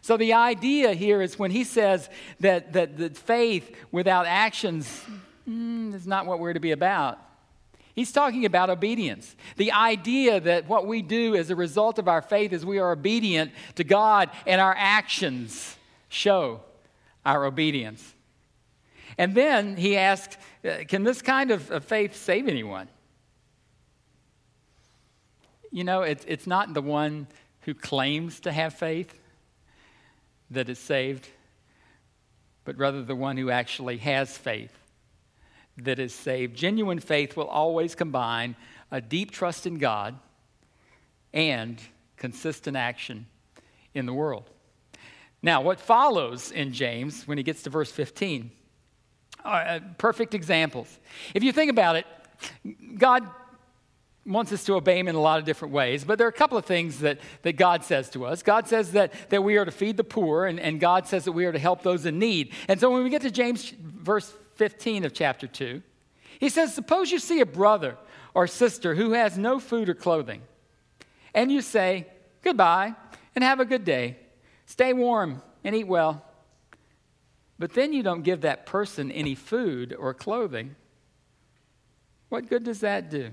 So 0.00 0.16
the 0.16 0.32
idea 0.34 0.92
here 0.92 1.22
is 1.22 1.38
when 1.38 1.52
he 1.52 1.64
says 1.64 2.10
that, 2.40 2.72
that, 2.74 2.98
that 2.98 3.16
faith 3.16 3.74
without 3.92 4.26
actions 4.26 5.02
mm, 5.48 5.94
is 5.94 6.06
not 6.06 6.26
what 6.26 6.40
we're 6.40 6.52
to 6.52 6.60
be 6.60 6.72
about. 6.72 7.18
He's 7.94 8.10
talking 8.10 8.44
about 8.44 8.70
obedience. 8.70 9.36
The 9.56 9.70
idea 9.70 10.40
that 10.40 10.68
what 10.68 10.86
we 10.86 11.00
do 11.00 11.36
as 11.36 11.48
a 11.48 11.56
result 11.56 12.00
of 12.00 12.08
our 12.08 12.22
faith 12.22 12.52
is 12.52 12.66
we 12.66 12.80
are 12.80 12.90
obedient 12.90 13.52
to 13.76 13.84
God 13.84 14.30
and 14.46 14.60
our 14.60 14.74
actions 14.76 15.76
show 16.08 16.60
our 17.24 17.44
obedience. 17.44 18.14
And 19.16 19.34
then 19.34 19.76
he 19.76 19.96
asks, 19.96 20.36
Uh, 20.64 20.84
can 20.88 21.02
this 21.02 21.20
kind 21.20 21.50
of 21.50 21.84
faith 21.84 22.16
save 22.16 22.48
anyone? 22.48 22.88
You 25.70 25.84
know, 25.84 26.02
it's, 26.02 26.24
it's 26.26 26.46
not 26.46 26.72
the 26.72 26.80
one 26.80 27.26
who 27.62 27.74
claims 27.74 28.40
to 28.40 28.52
have 28.52 28.74
faith 28.74 29.18
that 30.50 30.68
is 30.68 30.78
saved, 30.78 31.28
but 32.64 32.78
rather 32.78 33.02
the 33.02 33.16
one 33.16 33.36
who 33.36 33.50
actually 33.50 33.98
has 33.98 34.38
faith 34.38 34.72
that 35.76 35.98
is 35.98 36.14
saved. 36.14 36.56
Genuine 36.56 37.00
faith 37.00 37.36
will 37.36 37.48
always 37.48 37.94
combine 37.94 38.56
a 38.90 39.00
deep 39.00 39.32
trust 39.32 39.66
in 39.66 39.78
God 39.78 40.18
and 41.32 41.80
consistent 42.16 42.76
action 42.76 43.26
in 43.92 44.06
the 44.06 44.14
world. 44.14 44.48
Now, 45.42 45.60
what 45.60 45.80
follows 45.80 46.50
in 46.50 46.72
James 46.72 47.26
when 47.26 47.36
he 47.36 47.44
gets 47.44 47.62
to 47.64 47.70
verse 47.70 47.90
15 47.90 48.50
uh, 49.44 49.80
perfect 49.98 50.34
examples. 50.34 50.98
If 51.34 51.42
you 51.42 51.52
think 51.52 51.70
about 51.70 51.96
it, 51.96 52.06
God 52.96 53.28
wants 54.26 54.52
us 54.52 54.64
to 54.64 54.74
obey 54.74 54.98
him 54.98 55.06
in 55.06 55.14
a 55.14 55.20
lot 55.20 55.38
of 55.38 55.44
different 55.44 55.74
ways, 55.74 56.02
but 56.02 56.16
there 56.16 56.26
are 56.26 56.30
a 56.30 56.32
couple 56.32 56.56
of 56.56 56.64
things 56.64 57.00
that, 57.00 57.18
that 57.42 57.56
God 57.56 57.84
says 57.84 58.08
to 58.10 58.24
us. 58.24 58.42
God 58.42 58.66
says 58.66 58.92
that, 58.92 59.12
that 59.28 59.44
we 59.44 59.56
are 59.56 59.66
to 59.66 59.70
feed 59.70 59.98
the 59.98 60.04
poor, 60.04 60.46
and, 60.46 60.58
and 60.58 60.80
God 60.80 61.06
says 61.06 61.24
that 61.26 61.32
we 61.32 61.44
are 61.44 61.52
to 61.52 61.58
help 61.58 61.82
those 61.82 62.06
in 62.06 62.18
need. 62.18 62.52
And 62.68 62.80
so 62.80 62.90
when 62.90 63.04
we 63.04 63.10
get 63.10 63.22
to 63.22 63.30
James 63.30 63.74
verse 63.78 64.32
15 64.54 65.04
of 65.04 65.12
chapter 65.12 65.46
2. 65.46 65.82
He 66.38 66.48
says, 66.48 66.74
Suppose 66.74 67.10
you 67.10 67.18
see 67.18 67.40
a 67.40 67.46
brother 67.46 67.96
or 68.34 68.46
sister 68.46 68.94
who 68.94 69.12
has 69.12 69.38
no 69.38 69.58
food 69.58 69.88
or 69.88 69.94
clothing, 69.94 70.42
and 71.34 71.50
you 71.50 71.60
say, 71.60 72.06
Goodbye, 72.42 72.94
and 73.34 73.42
have 73.42 73.60
a 73.60 73.64
good 73.64 73.84
day. 73.84 74.18
Stay 74.66 74.92
warm 74.92 75.42
and 75.62 75.74
eat 75.74 75.86
well. 75.86 76.24
But 77.58 77.74
then 77.74 77.92
you 77.92 78.02
don't 78.02 78.22
give 78.22 78.40
that 78.40 78.66
person 78.66 79.12
any 79.12 79.34
food 79.34 79.94
or 79.96 80.12
clothing. 80.12 80.74
What 82.28 82.48
good 82.48 82.64
does 82.64 82.80
that 82.80 83.10
do? 83.10 83.30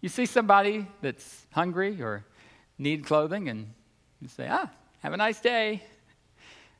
You 0.00 0.08
see 0.08 0.26
somebody 0.26 0.86
that's 1.00 1.46
hungry 1.52 2.02
or 2.02 2.24
need 2.76 3.04
clothing, 3.04 3.48
and 3.48 3.72
you 4.20 4.28
say, 4.28 4.48
Ah, 4.50 4.68
have 5.00 5.12
a 5.12 5.16
nice 5.16 5.40
day. 5.40 5.82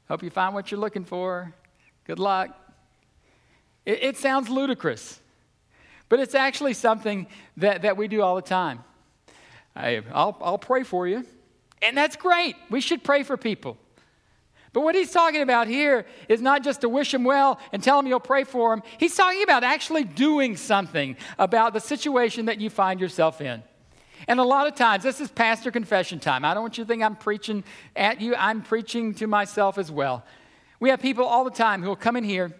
Hope 0.09 0.23
you 0.23 0.31
find 0.31 0.55
what 0.55 0.71
you're 0.71 0.81
looking 0.81 1.05
for. 1.05 1.55
Good 2.05 2.19
luck. 2.19 2.59
It, 3.87 4.03
it 4.03 4.17
sounds 4.17 4.49
ludicrous, 4.49 5.21
but 6.09 6.21
it's 6.21 6.35
actually 6.35 6.75
something 6.75 7.27
that, 7.59 7.83
that 7.83 7.97
we 7.97 8.09
do 8.09 8.23
all 8.23 8.35
the 8.35 8.43
time. 8.43 8.83
I, 9.77 10.03
I'll, 10.13 10.37
I'll 10.41 10.59
pray 10.59 10.83
for 10.83 11.07
you. 11.07 11.25
And 11.83 11.97
that's 11.97 12.17
great. 12.17 12.57
We 12.71 12.81
should 12.81 13.03
pray 13.03 13.25
for 13.25 13.37
people. 13.37 13.77
But 14.73 14.83
what 14.83 14.95
he's 14.95 15.11
talking 15.11 15.43
about 15.43 15.69
here 15.69 16.07
is 16.29 16.41
not 16.41 16.65
just 16.65 16.81
to 16.81 16.89
wish 16.89 17.13
him 17.13 17.25
well 17.25 17.61
and 17.73 17.83
tell 17.83 17.99
him 17.99 18.07
you'll 18.07 18.21
pray 18.21 18.45
for 18.45 18.73
him. 18.73 18.83
He's 18.99 19.15
talking 19.15 19.43
about 19.43 19.65
actually 19.65 20.05
doing 20.05 20.57
something 20.57 21.17
about 21.39 21.75
the 21.75 21.81
situation 21.81 22.47
that 22.47 22.59
you 22.59 22.71
find 22.71 22.99
yourself 22.99 23.43
in. 23.43 23.63
And 24.29 24.41
a 24.41 24.45
lot 24.45 24.67
of 24.67 24.75
times, 24.75 25.03
this 25.03 25.21
is 25.21 25.31
pastor 25.31 25.71
confession 25.71 26.21
time. 26.21 26.45
I 26.45 26.55
don't 26.55 26.63
want 26.63 26.79
you 26.79 26.85
to 26.85 26.89
think 26.89 27.03
I'm 27.03 27.17
preaching 27.17 27.65
at 27.97 28.21
you, 28.21 28.35
I'm 28.37 28.63
preaching 28.63 29.15
to 29.15 29.27
myself 29.27 29.79
as 29.79 29.91
well. 29.91 30.25
We 30.81 30.91
have 30.91 31.01
people 31.01 31.25
all 31.25 31.45
the 31.45 31.51
time 31.51 31.83
who 31.83 31.89
will 31.89 31.97
come 31.97 32.17
in 32.17 32.25
here 32.25 32.53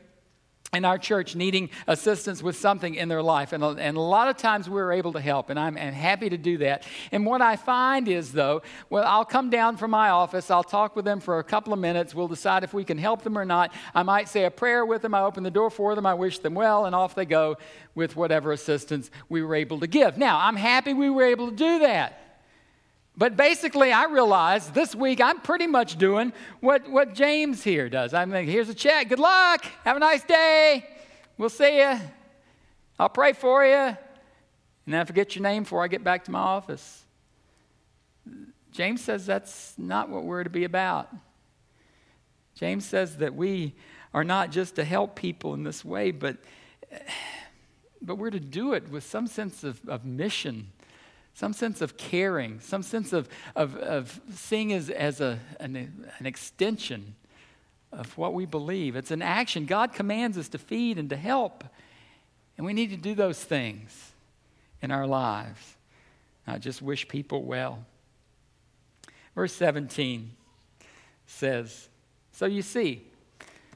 in 0.75 0.87
our 0.87 0.97
church 0.97 1.37
needing 1.37 1.69
assistance 1.87 2.43
with 2.43 2.57
something 2.57 2.95
in 2.95 3.07
their 3.07 3.23
life. 3.23 3.53
And 3.53 3.63
a, 3.63 3.69
and 3.73 3.95
a 3.95 4.01
lot 4.01 4.29
of 4.29 4.39
times 4.39 4.71
we're 4.71 4.93
able 4.93 5.13
to 5.13 5.21
help, 5.21 5.51
and 5.51 5.59
I'm, 5.59 5.77
I'm 5.77 5.93
happy 5.93 6.31
to 6.31 6.39
do 6.39 6.57
that. 6.59 6.87
And 7.11 7.27
what 7.27 7.43
I 7.43 7.57
find 7.57 8.09
is, 8.09 8.33
though, 8.33 8.63
well, 8.89 9.05
I'll 9.07 9.27
come 9.27 9.51
down 9.51 9.77
from 9.77 9.91
my 9.91 10.09
office, 10.09 10.51
I'll 10.51 10.65
talk 10.65 10.97
with 10.97 11.05
them 11.05 11.21
for 11.21 11.41
a 11.41 11.45
couple 11.45 11.75
of 11.75 11.79
minutes, 11.79 12.15
we'll 12.15 12.27
decide 12.27 12.65
if 12.65 12.73
we 12.73 12.85
can 12.85 12.97
help 12.97 13.21
them 13.21 13.37
or 13.37 13.45
not. 13.45 13.71
I 13.95 14.03
might 14.03 14.31
say 14.31 14.47
a 14.47 14.51
prayer 14.51 14.87
with 14.87 15.03
them, 15.03 15.13
I 15.13 15.21
open 15.21 15.43
the 15.43 15.51
door 15.51 15.69
for 15.69 15.95
them, 15.95 16.07
I 16.07 16.15
wish 16.15 16.39
them 16.39 16.55
well, 16.55 16.87
and 16.87 16.95
off 16.95 17.15
they 17.15 17.27
go 17.27 17.59
with 17.95 18.17
whatever 18.17 18.51
assistance 18.51 19.11
we 19.29 19.43
were 19.43 19.55
able 19.55 19.79
to 19.81 19.87
give. 19.87 20.17
Now, 20.17 20.39
I'm 20.39 20.57
happy 20.57 20.95
we 20.95 21.11
were 21.11 21.25
able 21.25 21.51
to 21.51 21.57
do 21.57 21.81
that. 21.81 22.32
But 23.17 23.37
basically, 23.37 23.93
I 23.93 24.05
realized 24.05 24.73
this 24.73 24.95
week 24.95 25.21
I'm 25.21 25.41
pretty 25.41 25.67
much 25.67 25.99
doing 25.99 26.33
what, 26.61 26.89
what 26.89 27.15
James 27.15 27.63
here 27.63 27.89
does. 27.89 28.15
I'm 28.15 28.31
like, 28.31 28.49
here's 28.49 28.71
a 28.71 28.75
check. 28.75 29.11
Good 29.11 29.19
luck. 29.19 29.65
Have 29.85 29.97
a 29.97 30.01
nice 30.01 30.25
day. 30.25 30.87
We'll 31.37 31.51
see 31.51 31.79
you. 31.79 31.99
I'll 32.99 33.11
pray 33.11 33.35
for 33.35 33.65
you. 33.65 33.75
And 33.75 34.95
then 34.95 35.01
I 35.01 35.05
forget 35.05 35.37
your 35.37 35.43
name 35.43 35.65
before 35.65 35.85
I 35.85 35.89
get 35.89 36.03
back 36.03 36.25
to 36.25 36.31
my 36.31 36.41
office. 36.41 37.05
James 38.73 39.03
says 39.03 39.27
that's 39.27 39.75
not 39.77 40.09
what 40.09 40.25
we're 40.25 40.45
to 40.45 40.51
be 40.51 40.65
about. 40.65 41.15
James 42.55 42.87
says 42.87 43.19
that 43.19 43.35
we 43.35 43.75
are 44.15 44.25
not 44.25 44.51
just 44.51 44.77
to 44.77 44.85
help 44.85 45.17
people 45.17 45.53
in 45.55 45.65
this 45.65 45.85
way, 45.85 46.11
but, 46.11 46.39
but 48.01 48.17
we're 48.17 48.31
to 48.31 48.41
do 48.41 48.73
it 48.73 48.89
with 48.89 49.05
some 49.05 49.27
sense 49.27 49.65
of, 49.65 49.81
of 49.89 50.05
mission 50.05 50.69
some 51.35 51.53
sense 51.53 51.81
of 51.81 51.97
caring, 51.97 52.61
some 52.61 52.83
sense 52.83 53.13
of, 53.13 53.29
of, 53.57 53.77
of 53.77 54.21
seeing 54.35 54.73
as, 54.73 54.91
as 54.91 55.21
a, 55.21 55.39
an, 55.61 55.77
an 56.19 56.27
extension 56.27 57.15
of 57.91 58.17
what 58.19 58.35
we 58.35 58.47
believe. 58.47 58.97
It's 58.97 59.11
an 59.11 59.23
action. 59.23 59.67
God 59.67 59.93
commands 59.93 60.37
us 60.37 60.49
to 60.51 60.59
feed 60.59 60.99
and 60.99 61.09
to 61.11 61.17
help, 61.17 61.65
and 62.57 62.67
we 62.67 62.73
need 62.73 62.91
to 62.91 62.97
do 62.97 63.15
those 63.15 63.43
things 63.43 64.13
in 64.83 64.91
our 64.91 65.07
lives, 65.07 65.77
not 66.47 66.61
just 66.61 66.83
wish 66.83 67.09
people 67.09 67.45
well. 67.45 67.85
Verse 69.35 69.55
17 69.55 70.33
says, 71.27 71.89
So 72.33 72.47
you 72.47 72.63
see, 72.63 73.07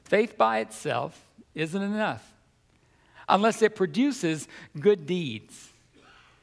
faith 0.03 0.37
by 0.37 0.59
itself 0.59 1.19
isn't 1.55 1.81
enough 1.81 2.33
unless 3.27 3.61
it 3.61 3.75
produces 3.75 4.47
good 4.79 5.05
deeds. 5.05 5.71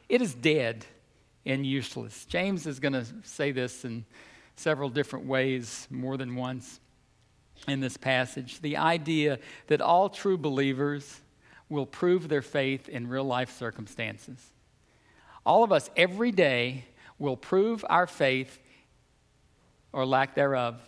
It 0.09 0.21
is 0.21 0.35
dead 0.35 0.85
and 1.47 1.67
useless. 1.67 2.25
James 2.25 2.67
is 2.67 2.81
going 2.81 2.93
to 2.93 3.05
say 3.23 3.53
this 3.53 3.85
in 3.85 4.05
several 4.57 4.89
different 4.89 5.27
ways, 5.27 5.87
more 5.91 6.17
than 6.17 6.37
once 6.37 6.81
in 7.69 7.81
this 7.81 7.97
passage. 7.97 8.61
The 8.61 8.77
idea 8.77 9.39
that 9.67 9.81
all 9.81 10.09
true 10.09 10.39
believers 10.39 11.21
will 11.69 11.87
prove 11.87 12.29
their 12.29 12.43
faith 12.43 12.89
in 12.89 13.09
real 13.09 13.25
life 13.25 13.51
circumstances. 13.57 14.39
All 15.45 15.65
of 15.65 15.73
us 15.73 15.91
every 15.97 16.31
day 16.31 16.85
will 17.19 17.37
prove 17.37 17.85
our 17.89 18.07
faith 18.07 18.59
or 19.93 20.07
lack 20.07 20.35
thereof 20.35 20.81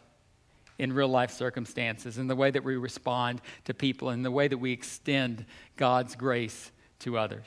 in 0.79 0.93
real 0.93 1.09
life 1.09 1.31
circumstances, 1.31 2.19
in 2.19 2.27
the 2.27 2.37
way 2.37 2.51
that 2.51 2.63
we 2.63 2.77
respond 2.77 3.41
to 3.65 3.73
people, 3.73 4.11
in 4.11 4.23
the 4.23 4.31
way 4.31 4.47
that 4.47 4.59
we 4.59 4.73
extend 4.73 5.47
God's 5.77 6.15
grace 6.15 6.71
to 7.01 7.17
others. 7.17 7.47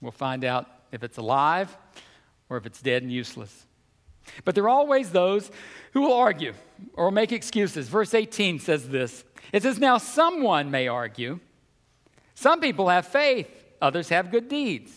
We'll 0.00 0.12
find 0.12 0.44
out 0.44 0.66
if 0.92 1.02
it's 1.02 1.18
alive 1.18 1.76
or 2.50 2.58
if 2.58 2.66
it's 2.66 2.82
dead 2.82 3.02
and 3.02 3.10
useless. 3.10 3.66
But 4.44 4.54
there 4.54 4.64
are 4.64 4.68
always 4.68 5.10
those 5.10 5.50
who 5.92 6.02
will 6.02 6.12
argue 6.12 6.52
or 6.94 7.10
make 7.10 7.32
excuses. 7.32 7.88
Verse 7.88 8.12
18 8.12 8.58
says 8.58 8.88
this 8.88 9.24
It 9.52 9.62
says, 9.62 9.78
Now 9.78 9.96
someone 9.96 10.70
may 10.70 10.88
argue. 10.88 11.40
Some 12.34 12.60
people 12.60 12.88
have 12.88 13.06
faith, 13.06 13.48
others 13.80 14.08
have 14.10 14.30
good 14.30 14.48
deeds. 14.48 14.92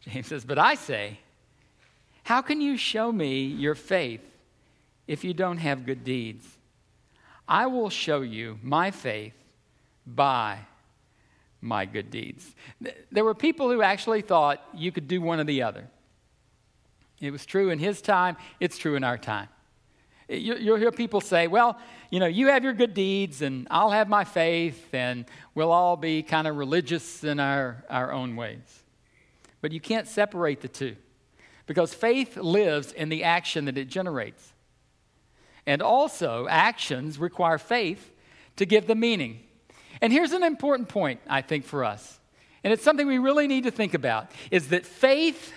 James 0.00 0.28
says, 0.28 0.44
But 0.44 0.58
I 0.58 0.74
say, 0.74 1.18
how 2.24 2.42
can 2.42 2.60
you 2.60 2.76
show 2.76 3.10
me 3.10 3.44
your 3.44 3.74
faith 3.74 4.22
if 5.06 5.24
you 5.24 5.34
don't 5.34 5.58
have 5.58 5.86
good 5.86 6.04
deeds? 6.04 6.46
I 7.48 7.66
will 7.66 7.90
show 7.90 8.20
you 8.20 8.58
my 8.62 8.90
faith 8.90 9.34
by 10.06 10.60
my 11.60 11.84
good 11.84 12.10
deeds. 12.10 12.54
There 13.10 13.24
were 13.24 13.34
people 13.34 13.70
who 13.70 13.82
actually 13.82 14.22
thought 14.22 14.62
you 14.74 14.92
could 14.92 15.08
do 15.08 15.20
one 15.20 15.40
or 15.40 15.44
the 15.44 15.62
other. 15.62 15.88
It 17.20 17.30
was 17.30 17.44
true 17.44 17.70
in 17.70 17.78
his 17.78 18.00
time, 18.00 18.36
it's 18.60 18.78
true 18.78 18.96
in 18.96 19.04
our 19.04 19.18
time. 19.18 19.48
You'll 20.28 20.76
hear 20.76 20.92
people 20.92 21.20
say, 21.20 21.48
well, 21.48 21.76
you 22.08 22.20
know, 22.20 22.26
you 22.26 22.48
have 22.48 22.62
your 22.62 22.72
good 22.72 22.94
deeds 22.94 23.42
and 23.42 23.66
I'll 23.68 23.90
have 23.90 24.08
my 24.08 24.22
faith 24.22 24.94
and 24.94 25.24
we'll 25.56 25.72
all 25.72 25.96
be 25.96 26.22
kind 26.22 26.46
of 26.46 26.56
religious 26.56 27.24
in 27.24 27.40
our, 27.40 27.84
our 27.90 28.12
own 28.12 28.36
ways. 28.36 28.84
But 29.60 29.72
you 29.72 29.80
can't 29.80 30.06
separate 30.06 30.60
the 30.60 30.68
two 30.68 30.96
because 31.66 31.92
faith 31.92 32.36
lives 32.36 32.92
in 32.92 33.08
the 33.08 33.24
action 33.24 33.64
that 33.64 33.76
it 33.76 33.88
generates. 33.88 34.52
And 35.66 35.82
also, 35.82 36.46
actions 36.48 37.18
require 37.18 37.58
faith 37.58 38.12
to 38.56 38.64
give 38.64 38.86
them 38.86 39.00
meaning. 39.00 39.40
And 40.00 40.12
here's 40.12 40.32
an 40.32 40.42
important 40.42 40.88
point, 40.88 41.20
I 41.28 41.42
think, 41.42 41.64
for 41.64 41.84
us. 41.84 42.18
And 42.64 42.72
it's 42.72 42.82
something 42.82 43.06
we 43.06 43.18
really 43.18 43.46
need 43.46 43.64
to 43.64 43.70
think 43.70 43.94
about 43.94 44.30
is 44.50 44.68
that 44.68 44.86
faith 44.86 45.52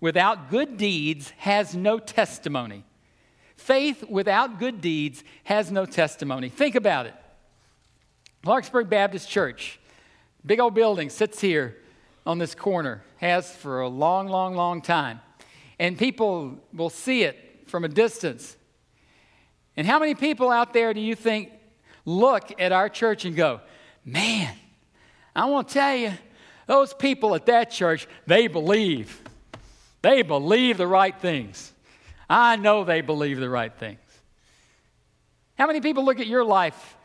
without 0.00 0.50
good 0.50 0.76
deeds 0.76 1.32
has 1.38 1.74
no 1.74 1.98
testimony. 1.98 2.84
Faith 3.56 4.04
without 4.08 4.58
good 4.58 4.80
deeds 4.80 5.24
has 5.44 5.72
no 5.72 5.84
testimony. 5.84 6.48
Think 6.48 6.74
about 6.74 7.06
it. 7.06 7.14
Clarksburg 8.44 8.88
Baptist 8.88 9.28
Church, 9.28 9.80
big 10.46 10.60
old 10.60 10.74
building, 10.74 11.10
sits 11.10 11.40
here 11.40 11.76
on 12.24 12.38
this 12.38 12.54
corner, 12.54 13.02
has 13.16 13.54
for 13.54 13.80
a 13.80 13.88
long, 13.88 14.28
long, 14.28 14.54
long 14.54 14.80
time. 14.80 15.20
And 15.78 15.98
people 15.98 16.58
will 16.72 16.90
see 16.90 17.24
it 17.24 17.36
from 17.66 17.84
a 17.84 17.88
distance. 17.88 18.56
And 19.76 19.86
how 19.86 19.98
many 19.98 20.14
people 20.14 20.50
out 20.50 20.72
there 20.72 20.94
do 20.94 21.00
you 21.00 21.14
think 21.14 21.50
look 22.08 22.60
at 22.60 22.72
our 22.72 22.88
church 22.88 23.24
and 23.24 23.36
go, 23.36 23.60
man, 24.04 24.54
I 25.36 25.44
want 25.46 25.68
to 25.68 25.74
tell 25.74 25.94
you, 25.94 26.12
those 26.66 26.92
people 26.94 27.34
at 27.34 27.46
that 27.46 27.70
church, 27.70 28.06
they 28.26 28.46
believe. 28.46 29.22
They 30.02 30.22
believe 30.22 30.78
the 30.78 30.86
right 30.86 31.18
things. 31.18 31.72
I 32.28 32.56
know 32.56 32.84
they 32.84 33.00
believe 33.00 33.38
the 33.38 33.48
right 33.48 33.72
things. 33.72 34.00
How 35.56 35.66
many 35.66 35.80
people 35.80 36.04
look 36.04 36.20
at 36.20 36.26
your 36.26 36.44
life, 36.44 36.96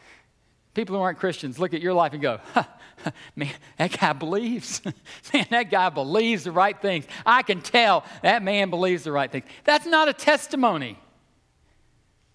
people 0.74 0.96
who 0.96 1.02
aren't 1.02 1.18
Christians, 1.18 1.60
look 1.60 1.74
at 1.74 1.82
your 1.82 1.94
life 1.94 2.14
and 2.14 2.22
go, 2.22 2.40
man, 3.36 3.54
that 3.78 3.98
guy 3.98 4.14
believes. 4.14 4.82
man, 5.34 5.48
that 5.50 5.72
guy 5.72 5.90
believes 5.90 6.44
the 6.44 6.52
right 6.52 6.80
things. 6.80 7.06
I 7.26 7.42
can 7.42 7.62
tell 7.62 8.06
that 8.22 8.44
man 8.44 8.70
believes 8.70 9.04
the 9.04 9.12
right 9.12 9.32
things. 9.32 9.46
That's 9.64 9.86
not 9.86 10.08
a 10.08 10.14
testimony. 10.14 11.00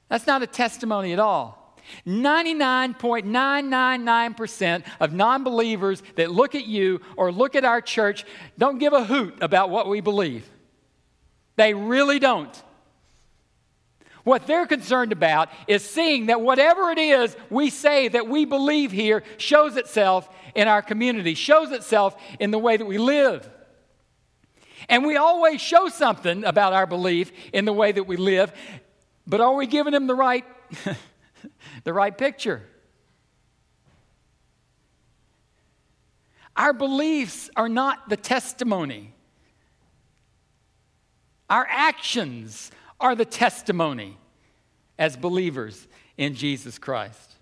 That's 0.09 0.27
not 0.27 0.43
a 0.43 0.47
testimony 0.47 1.13
at 1.13 1.19
all. 1.19 1.68
99.999% 2.07 4.85
of 5.00 5.12
non 5.12 5.45
believers 5.45 6.02
that 6.16 6.30
look 6.30 6.54
at 6.54 6.66
you 6.66 7.00
or 7.16 7.33
look 7.33 7.54
at 7.54 7.64
our 7.64 7.80
church 7.80 8.26
don't 8.57 8.78
give 8.78 8.92
a 8.92 9.04
hoot 9.04 9.37
about 9.40 9.71
what 9.71 9.88
we 9.88 10.00
believe. 10.00 10.49
They 11.57 11.75
really 11.75 12.18
don't. 12.18 12.62
What 14.25 14.47
they're 14.47 14.66
concerned 14.66 15.12
about 15.12 15.49
is 15.66 15.83
seeing 15.83 16.26
that 16.26 16.42
whatever 16.42 16.90
it 16.90 16.99
is 16.99 17.35
we 17.49 17.71
say 17.71 18.09
that 18.09 18.28
we 18.28 18.45
believe 18.45 18.92
here 18.92 19.23
shows 19.38 19.76
itself 19.76 20.28
in 20.54 20.68
our 20.68 20.83
community, 20.83 21.35
shows 21.35 21.73
itself 21.73 22.21
in 22.38 22.50
the 22.50 22.59
way 22.59 22.76
that 22.76 22.85
we 22.85 22.99
live. 22.99 23.49
And 24.88 25.07
we 25.07 25.16
always 25.16 25.61
show 25.61 25.88
something 25.88 26.45
about 26.45 26.75
our 26.75 26.87
belief 26.87 27.33
in 27.52 27.64
the 27.64 27.73
way 27.73 27.92
that 27.92 28.04
we 28.04 28.16
live, 28.16 28.52
but 29.26 29.40
are 29.40 29.54
we 29.54 29.66
giving 29.66 29.92
them 29.92 30.07
the 30.07 30.14
right 30.14 30.45
the 31.85 31.93
right 31.93 32.17
picture. 32.17 32.62
Our 36.57 36.73
beliefs 36.73 37.50
are 37.55 37.69
not 37.69 38.09
the 38.09 38.17
testimony. 38.17 39.14
Our 41.49 41.67
actions 41.71 42.71
are 43.00 43.14
the 43.14 43.25
testimony 43.25 44.19
as 44.99 45.17
believers 45.17 45.87
in 46.17 46.35
Jesus 46.35 46.78
Christ. 46.78 47.37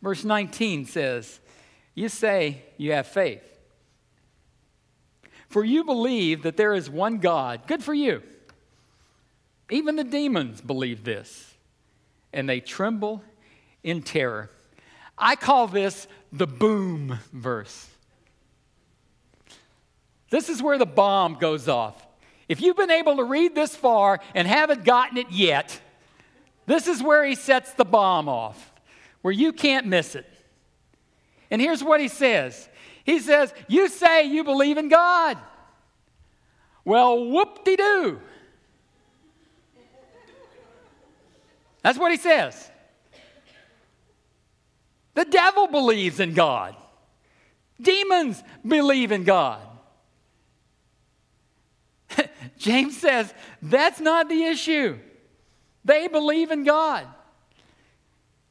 Verse 0.00 0.24
19 0.24 0.86
says, 0.86 1.40
You 1.94 2.08
say 2.08 2.62
you 2.76 2.92
have 2.92 3.08
faith. 3.08 3.42
For 5.48 5.64
you 5.64 5.82
believe 5.82 6.44
that 6.44 6.56
there 6.56 6.74
is 6.74 6.88
one 6.88 7.18
God. 7.18 7.66
Good 7.66 7.82
for 7.82 7.92
you. 7.92 8.22
Even 9.68 9.96
the 9.96 10.04
demons 10.04 10.60
believe 10.60 11.02
this 11.02 11.49
and 12.32 12.48
they 12.48 12.60
tremble 12.60 13.22
in 13.82 14.02
terror. 14.02 14.50
I 15.16 15.36
call 15.36 15.66
this 15.66 16.06
the 16.32 16.46
boom 16.46 17.18
verse. 17.32 17.88
This 20.30 20.48
is 20.48 20.62
where 20.62 20.78
the 20.78 20.86
bomb 20.86 21.34
goes 21.34 21.68
off. 21.68 22.06
If 22.48 22.60
you've 22.60 22.76
been 22.76 22.90
able 22.90 23.16
to 23.16 23.24
read 23.24 23.54
this 23.54 23.76
far 23.76 24.20
and 24.34 24.46
haven't 24.46 24.84
gotten 24.84 25.18
it 25.18 25.30
yet, 25.30 25.80
this 26.66 26.86
is 26.86 27.02
where 27.02 27.24
he 27.24 27.34
sets 27.34 27.72
the 27.74 27.84
bomb 27.84 28.28
off, 28.28 28.72
where 29.22 29.32
you 29.32 29.52
can't 29.52 29.86
miss 29.86 30.14
it. 30.14 30.26
And 31.50 31.60
here's 31.60 31.82
what 31.82 32.00
he 32.00 32.08
says 32.08 32.68
He 33.04 33.18
says, 33.18 33.52
You 33.68 33.88
say 33.88 34.24
you 34.24 34.44
believe 34.44 34.78
in 34.78 34.88
God. 34.88 35.36
Well, 36.84 37.28
whoop 37.28 37.64
de 37.64 37.76
doo. 37.76 38.20
That's 41.82 41.98
what 41.98 42.10
he 42.10 42.18
says. 42.18 42.70
The 45.14 45.24
devil 45.24 45.66
believes 45.66 46.20
in 46.20 46.34
God, 46.34 46.76
demons 47.80 48.42
believe 48.66 49.12
in 49.12 49.24
God. 49.24 49.60
James 52.58 52.96
says 52.96 53.32
that's 53.62 54.00
not 54.00 54.28
the 54.28 54.44
issue. 54.44 54.98
They 55.84 56.08
believe 56.08 56.50
in 56.50 56.64
God. 56.64 57.06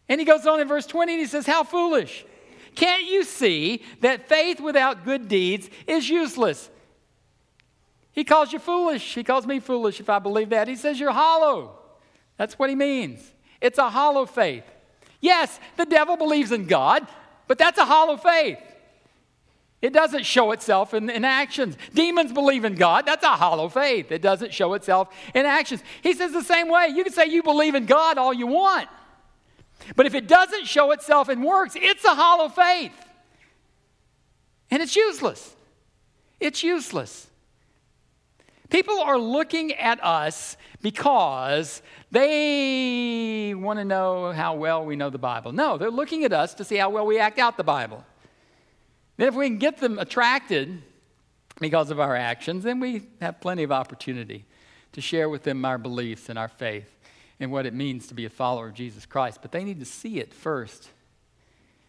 And 0.08 0.20
he 0.20 0.26
goes 0.26 0.46
on 0.48 0.60
in 0.60 0.68
verse 0.68 0.88
20 0.88 1.14
and 1.14 1.22
he 1.22 1.28
says, 1.28 1.46
How 1.46 1.64
foolish. 1.64 2.26
Can't 2.76 3.06
you 3.06 3.24
see 3.24 3.84
that 4.02 4.28
faith 4.28 4.60
without 4.60 5.06
good 5.06 5.28
deeds 5.28 5.70
is 5.86 6.10
useless? 6.10 6.70
He 8.12 8.24
calls 8.24 8.52
you 8.52 8.60
foolish. 8.60 9.16
He 9.16 9.24
calls 9.24 9.46
me 9.46 9.60
foolish 9.60 10.00
if 10.00 10.10
I 10.10 10.20
believe 10.20 10.50
that. 10.50 10.68
He 10.68 10.76
says 10.76 11.00
you're 11.00 11.12
hollow. 11.12 11.79
That's 12.40 12.58
what 12.58 12.70
he 12.70 12.76
means. 12.76 13.20
It's 13.60 13.78
a 13.78 13.90
hollow 13.90 14.26
faith. 14.26 14.64
Yes, 15.20 15.60
the 15.76 15.86
devil 15.86 16.16
believes 16.16 16.54
in 16.54 16.68
God, 16.68 17.06
but 17.48 17.58
that's 17.58 17.78
a 17.78 17.84
hollow 17.84 18.16
faith. 18.16 18.60
It 19.82 19.92
doesn't 19.92 20.26
show 20.26 20.54
itself 20.54 20.94
in, 20.94 21.10
in, 21.10 21.26
actions. 21.26 21.78
Demons 21.94 22.32
believe 22.32 22.64
in 22.64 22.76
God. 22.76 23.06
That's 23.06 23.26
a 23.26 23.36
hollow 23.36 23.68
faith. 23.68 24.10
It 24.14 24.22
doesn't 24.22 24.54
show 24.54 24.74
itself 24.74 25.14
in 25.36 25.46
actions. 25.46 25.84
He 26.02 26.14
says 26.14 26.32
the 26.32 26.42
same 26.42 26.70
way. 26.70 26.88
You 26.96 27.04
can 27.04 27.12
say 27.12 27.26
you 27.26 27.44
believe 27.44 27.76
in 27.76 27.86
God 27.86 28.18
all 28.18 28.34
you 28.34 28.48
want. 28.48 28.88
But 29.98 30.06
if 30.06 30.16
it 30.16 30.28
doesn't 30.28 30.66
show 30.66 30.92
itself 30.92 31.28
in 31.28 31.42
works, 31.44 31.76
it's 31.76 32.06
a 32.06 32.16
hollow 32.16 32.48
faith. 32.48 32.94
And 34.72 34.82
it's 34.82 34.96
useless. 34.96 35.56
It's 36.40 36.64
useless. 36.64 37.28
People 38.70 39.00
are 39.02 39.18
looking 39.18 39.74
at 39.74 40.04
us 40.04 40.56
because 40.82 41.82
they 42.12 43.54
want 43.56 43.80
to 43.80 43.86
know 43.86 44.32
how 44.32 44.56
well 44.56 44.86
we 44.86 44.96
know 44.96 45.10
the 45.10 45.18
Bible. 45.18 45.52
No, 45.52 45.78
they're 45.78 45.90
looking 45.90 46.24
at 46.24 46.34
us 46.34 46.54
to 46.56 46.64
see 46.64 46.78
how 46.78 46.90
well 46.90 47.06
we 47.06 47.20
act 47.20 47.40
out 47.40 47.58
the 47.58 47.64
Bible. 47.64 48.04
Then, 49.18 49.28
if 49.28 49.36
we 49.36 49.48
can 49.48 49.58
get 49.58 49.78
them 49.78 50.00
attracted 50.00 50.82
because 51.60 51.92
of 51.92 52.00
our 52.00 52.16
actions, 52.16 52.64
then 52.64 52.80
we 52.80 53.08
have 53.22 53.42
plenty 53.42 53.64
of 53.64 53.72
opportunity 53.72 54.46
to 54.94 55.02
share 55.02 55.30
with 55.30 55.44
them 55.44 55.66
our 55.66 55.78
beliefs 55.78 56.30
and 56.30 56.40
our 56.40 56.48
faith 56.48 56.90
and 57.40 57.52
what 57.52 57.66
it 57.66 57.74
means 57.74 58.08
to 58.08 58.14
be 58.14 58.26
a 58.26 58.30
follower 58.30 58.68
of 58.68 58.74
Jesus 58.74 59.06
Christ. 59.06 59.40
But 59.42 59.52
they 59.52 59.64
need 59.64 59.80
to 59.80 59.86
see 59.86 60.20
it 60.20 60.34
first. 60.34 60.90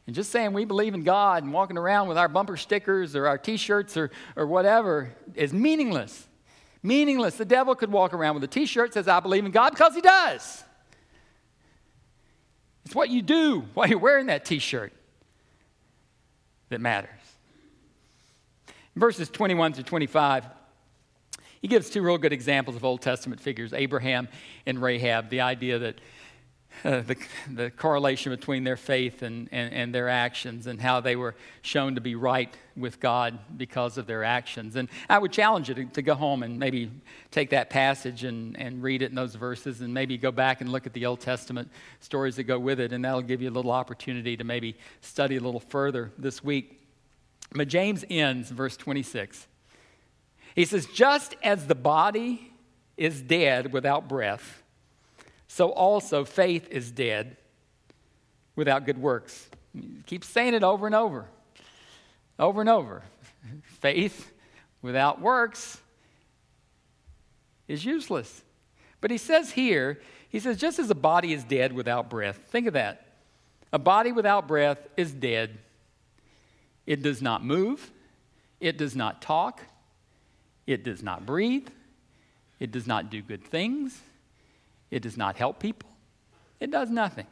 And 0.07 0.15
just 0.17 0.31
saying 0.33 0.53
we 0.53 0.65
believe 0.65 0.95
in 0.95 1.05
God 1.05 1.45
and 1.45 1.53
walking 1.53 1.79
around 1.79 2.09
with 2.09 2.19
our 2.19 2.29
bumper 2.29 2.57
stickers 2.57 3.15
or 3.15 3.27
our 3.27 3.39
t 3.39 3.57
shirts 3.57 3.97
or, 3.97 4.11
or 4.35 4.47
whatever 4.47 5.15
is 5.35 5.53
meaningless. 5.53 6.27
Meaningless. 6.83 7.37
The 7.37 7.45
devil 7.45 7.75
could 7.75 7.93
walk 7.93 8.15
around 8.15 8.35
with 8.35 8.45
a 8.45 8.49
t 8.49 8.67
shirt 8.67 8.95
says, 8.95 9.09
I 9.09 9.21
believe 9.21 9.45
in 9.45 9.51
God, 9.51 9.71
because 9.71 9.95
he 9.95 10.01
does. 10.01 10.65
It's 12.85 12.95
what 12.95 13.11
you 13.11 13.23
do 13.23 13.65
while 13.75 13.89
you're 13.89 13.99
wearing 13.99 14.27
that 14.27 14.45
t 14.45 14.59
shirt 14.59 14.93
that 16.71 16.81
matters. 16.81 17.11
verses 18.97 19.29
21 19.29 19.75
to 19.75 19.83
25, 19.83 20.47
he 21.61 21.69
gives 21.69 21.91
two 21.91 22.03
real 22.03 22.19
good 22.19 22.33
examples 22.33 22.77
of 22.77 22.85
Old 22.85 23.03
Testament 23.03 23.41
figures 23.41 23.73
Abraham 23.73 24.29
and 24.67 24.81
Rahab. 24.81 25.29
The 25.29 25.43
idea 25.43 25.79
that 25.79 26.01
the, 26.83 27.17
the 27.53 27.71
correlation 27.71 28.33
between 28.33 28.65
their 28.65 28.77
faith 28.77 29.23
and, 29.23 29.49
and, 29.53 29.73
and, 29.73 29.95
their 29.95 30.09
actions 30.09 30.67
and 30.67 30.81
how 30.81 31.01
they 31.01 31.17
were 31.17 31.35
shown 31.63 31.97
to 31.97 32.01
be 32.01 32.15
right 32.15 32.53
with 32.77 33.01
God 33.01 33.39
because 33.57 33.99
of 33.99 34.07
their 34.07 34.25
actions. 34.25 34.77
And 34.77 34.89
I 35.09 35.19
would 35.19 35.33
challenge 35.33 35.69
you 35.69 35.75
to, 35.75 35.85
to 35.87 36.03
go 36.03 36.15
home 36.15 36.43
and 36.43 36.59
maybe 36.59 36.91
take 37.31 37.51
that 37.51 37.71
passage 37.71 38.25
and, 38.25 38.59
and 38.59 38.83
read 38.83 39.03
it 39.03 39.11
in 39.11 39.15
those 39.15 39.35
verses 39.35 39.81
and 39.81 39.93
maybe 39.93 40.17
go 40.17 40.31
back 40.31 40.61
and 40.61 40.71
look 40.71 40.87
at 40.87 40.93
the 40.93 41.07
Old 41.07 41.21
Testament 41.21 41.71
stories 41.99 42.37
that 42.37 42.45
go 42.45 42.59
with 42.59 42.81
it, 42.81 42.93
and 42.93 43.05
that'll 43.05 43.23
give 43.23 43.43
you 43.43 43.51
a 43.51 43.53
little 43.53 43.73
opportunity 43.73 44.37
to 44.37 44.45
maybe 44.45 44.77
study 45.01 45.37
a 45.37 45.41
little 45.41 45.61
further 45.61 46.13
this 46.19 46.43
week. 46.43 46.81
But 47.53 47.69
James 47.69 48.05
ends, 48.09 48.51
verse 48.51 48.77
26. 48.77 49.49
He 50.55 50.65
says, 50.65 50.87
Just 50.87 51.37
as 51.43 51.67
the 51.67 51.75
body 51.75 52.53
is 52.97 53.21
dead 53.21 53.73
without 53.73 54.09
breath, 54.09 54.63
so 55.53 55.71
also 55.71 56.25
faith 56.25 56.69
is 56.71 56.93
dead 56.93 57.37
without 58.55 58.87
good 58.87 58.99
works. 58.99 59.49
Keep 60.07 60.23
saying 60.23 60.55
it 60.55 60.63
over 60.63 60.87
and 60.87 60.95
over, 60.95 61.27
over 62.39 62.61
and 62.61 62.71
over. 62.71 63.03
Faith 63.81 64.31
without 64.81 65.21
works 65.21 65.81
is 67.67 67.85
useless. 67.85 68.45
But 69.01 69.11
he 69.11 69.19
says 69.19 69.51
here, 69.51 70.01
he 70.29 70.39
says, 70.39 70.57
just 70.57 70.79
as 70.79 70.89
a 70.89 70.95
body 70.95 71.33
is 71.33 71.43
dead 71.43 71.73
without 71.73 72.09
breath, 72.09 72.39
think 72.51 72.69
of 72.69 72.75
that. 72.75 73.09
A 73.73 73.79
body 73.81 74.13
without 74.13 74.47
breath 74.47 74.79
is 74.97 75.13
dead. 75.13 75.59
It 76.87 77.03
does 77.03 77.21
not 77.21 77.45
move, 77.45 77.91
it 78.61 78.79
does 78.79 78.95
not 78.95 79.21
talk, 79.21 79.63
it 80.65 80.85
does 80.85 81.03
not 81.03 81.27
breathe. 81.27 81.69
It 82.61 82.71
does 82.71 82.87
not 82.87 83.11
do 83.11 83.21
good 83.21 83.43
things. 83.43 84.01
It 84.91 85.01
does 85.01 85.17
not 85.17 85.37
help 85.37 85.61
people. 85.61 85.89
It 86.59 86.71
does 86.71 86.91
nothing. 86.91 87.27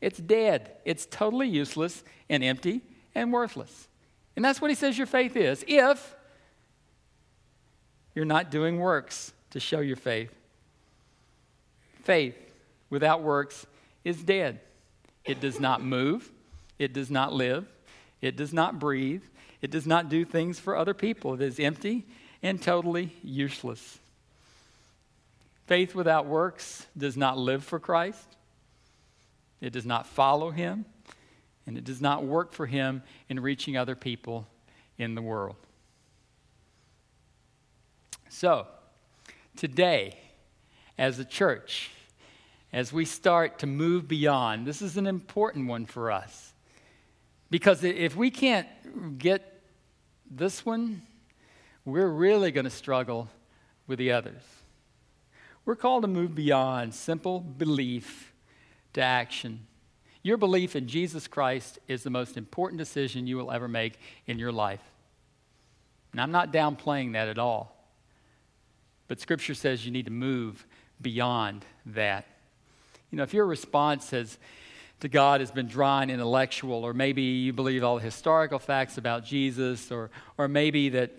It's 0.00 0.18
dead. 0.18 0.72
It's 0.84 1.06
totally 1.06 1.48
useless 1.48 2.02
and 2.28 2.42
empty 2.42 2.82
and 3.14 3.32
worthless. 3.32 3.88
And 4.36 4.44
that's 4.44 4.60
what 4.60 4.70
he 4.70 4.74
says 4.74 4.98
your 4.98 5.06
faith 5.06 5.36
is 5.36 5.64
if 5.68 6.14
you're 8.14 8.24
not 8.24 8.50
doing 8.50 8.78
works 8.78 9.32
to 9.50 9.60
show 9.60 9.80
your 9.80 9.96
faith. 9.96 10.32
Faith 12.02 12.36
without 12.90 13.22
works 13.22 13.66
is 14.04 14.22
dead. 14.22 14.60
It 15.24 15.40
does 15.40 15.58
not 15.58 15.82
move. 15.82 16.30
It 16.78 16.92
does 16.92 17.10
not 17.10 17.32
live. 17.32 17.66
It 18.20 18.36
does 18.36 18.52
not 18.52 18.78
breathe. 18.78 19.22
It 19.62 19.70
does 19.70 19.86
not 19.86 20.08
do 20.08 20.24
things 20.24 20.58
for 20.58 20.76
other 20.76 20.94
people. 20.94 21.34
It 21.34 21.40
is 21.40 21.58
empty 21.58 22.06
and 22.42 22.60
totally 22.60 23.14
useless. 23.22 23.98
Faith 25.66 25.94
without 25.94 26.26
works 26.26 26.86
does 26.96 27.16
not 27.16 27.38
live 27.38 27.64
for 27.64 27.78
Christ, 27.78 28.36
it 29.60 29.72
does 29.72 29.86
not 29.86 30.06
follow 30.06 30.50
him, 30.50 30.84
and 31.66 31.78
it 31.78 31.84
does 31.84 32.00
not 32.00 32.24
work 32.24 32.52
for 32.52 32.66
him 32.66 33.02
in 33.28 33.40
reaching 33.40 33.76
other 33.76 33.96
people 33.96 34.46
in 34.98 35.14
the 35.14 35.22
world. 35.22 35.56
So, 38.28 38.66
today, 39.56 40.18
as 40.98 41.18
a 41.18 41.24
church, 41.24 41.90
as 42.72 42.92
we 42.92 43.04
start 43.04 43.60
to 43.60 43.66
move 43.66 44.06
beyond, 44.08 44.66
this 44.66 44.82
is 44.82 44.96
an 44.96 45.06
important 45.06 45.68
one 45.68 45.86
for 45.86 46.10
us. 46.10 46.52
Because 47.50 47.84
if 47.84 48.16
we 48.16 48.30
can't 48.30 48.66
get 49.18 49.62
this 50.28 50.66
one 50.66 51.02
we're 51.84 52.08
really 52.08 52.50
going 52.50 52.64
to 52.64 52.70
struggle 52.70 53.28
with 53.86 53.98
the 53.98 54.12
others. 54.12 54.42
We're 55.64 55.76
called 55.76 56.02
to 56.02 56.08
move 56.08 56.34
beyond 56.34 56.94
simple 56.94 57.40
belief 57.40 58.32
to 58.92 59.02
action. 59.02 59.66
Your 60.22 60.36
belief 60.36 60.76
in 60.76 60.88
Jesus 60.88 61.26
Christ 61.26 61.78
is 61.88 62.02
the 62.02 62.10
most 62.10 62.36
important 62.36 62.78
decision 62.78 63.26
you 63.26 63.36
will 63.36 63.50
ever 63.50 63.68
make 63.68 63.98
in 64.26 64.38
your 64.38 64.52
life. 64.52 64.82
And 66.12 66.20
I'm 66.20 66.32
not 66.32 66.52
downplaying 66.52 67.12
that 67.12 67.28
at 67.28 67.38
all. 67.38 67.76
But 69.08 69.20
Scripture 69.20 69.54
says 69.54 69.84
you 69.84 69.92
need 69.92 70.06
to 70.06 70.12
move 70.12 70.66
beyond 71.00 71.64
that. 71.86 72.26
You 73.10 73.18
know, 73.18 73.22
if 73.22 73.34
your 73.34 73.46
response 73.46 74.10
has, 74.10 74.38
to 75.00 75.08
God 75.08 75.40
has 75.40 75.50
been 75.50 75.66
dry 75.66 76.02
and 76.02 76.10
intellectual, 76.10 76.84
or 76.84 76.94
maybe 76.94 77.22
you 77.22 77.52
believe 77.52 77.84
all 77.84 77.96
the 77.96 78.02
historical 78.02 78.58
facts 78.58 78.96
about 78.96 79.24
Jesus, 79.24 79.92
or, 79.92 80.10
or 80.38 80.48
maybe 80.48 80.88
that 80.90 81.10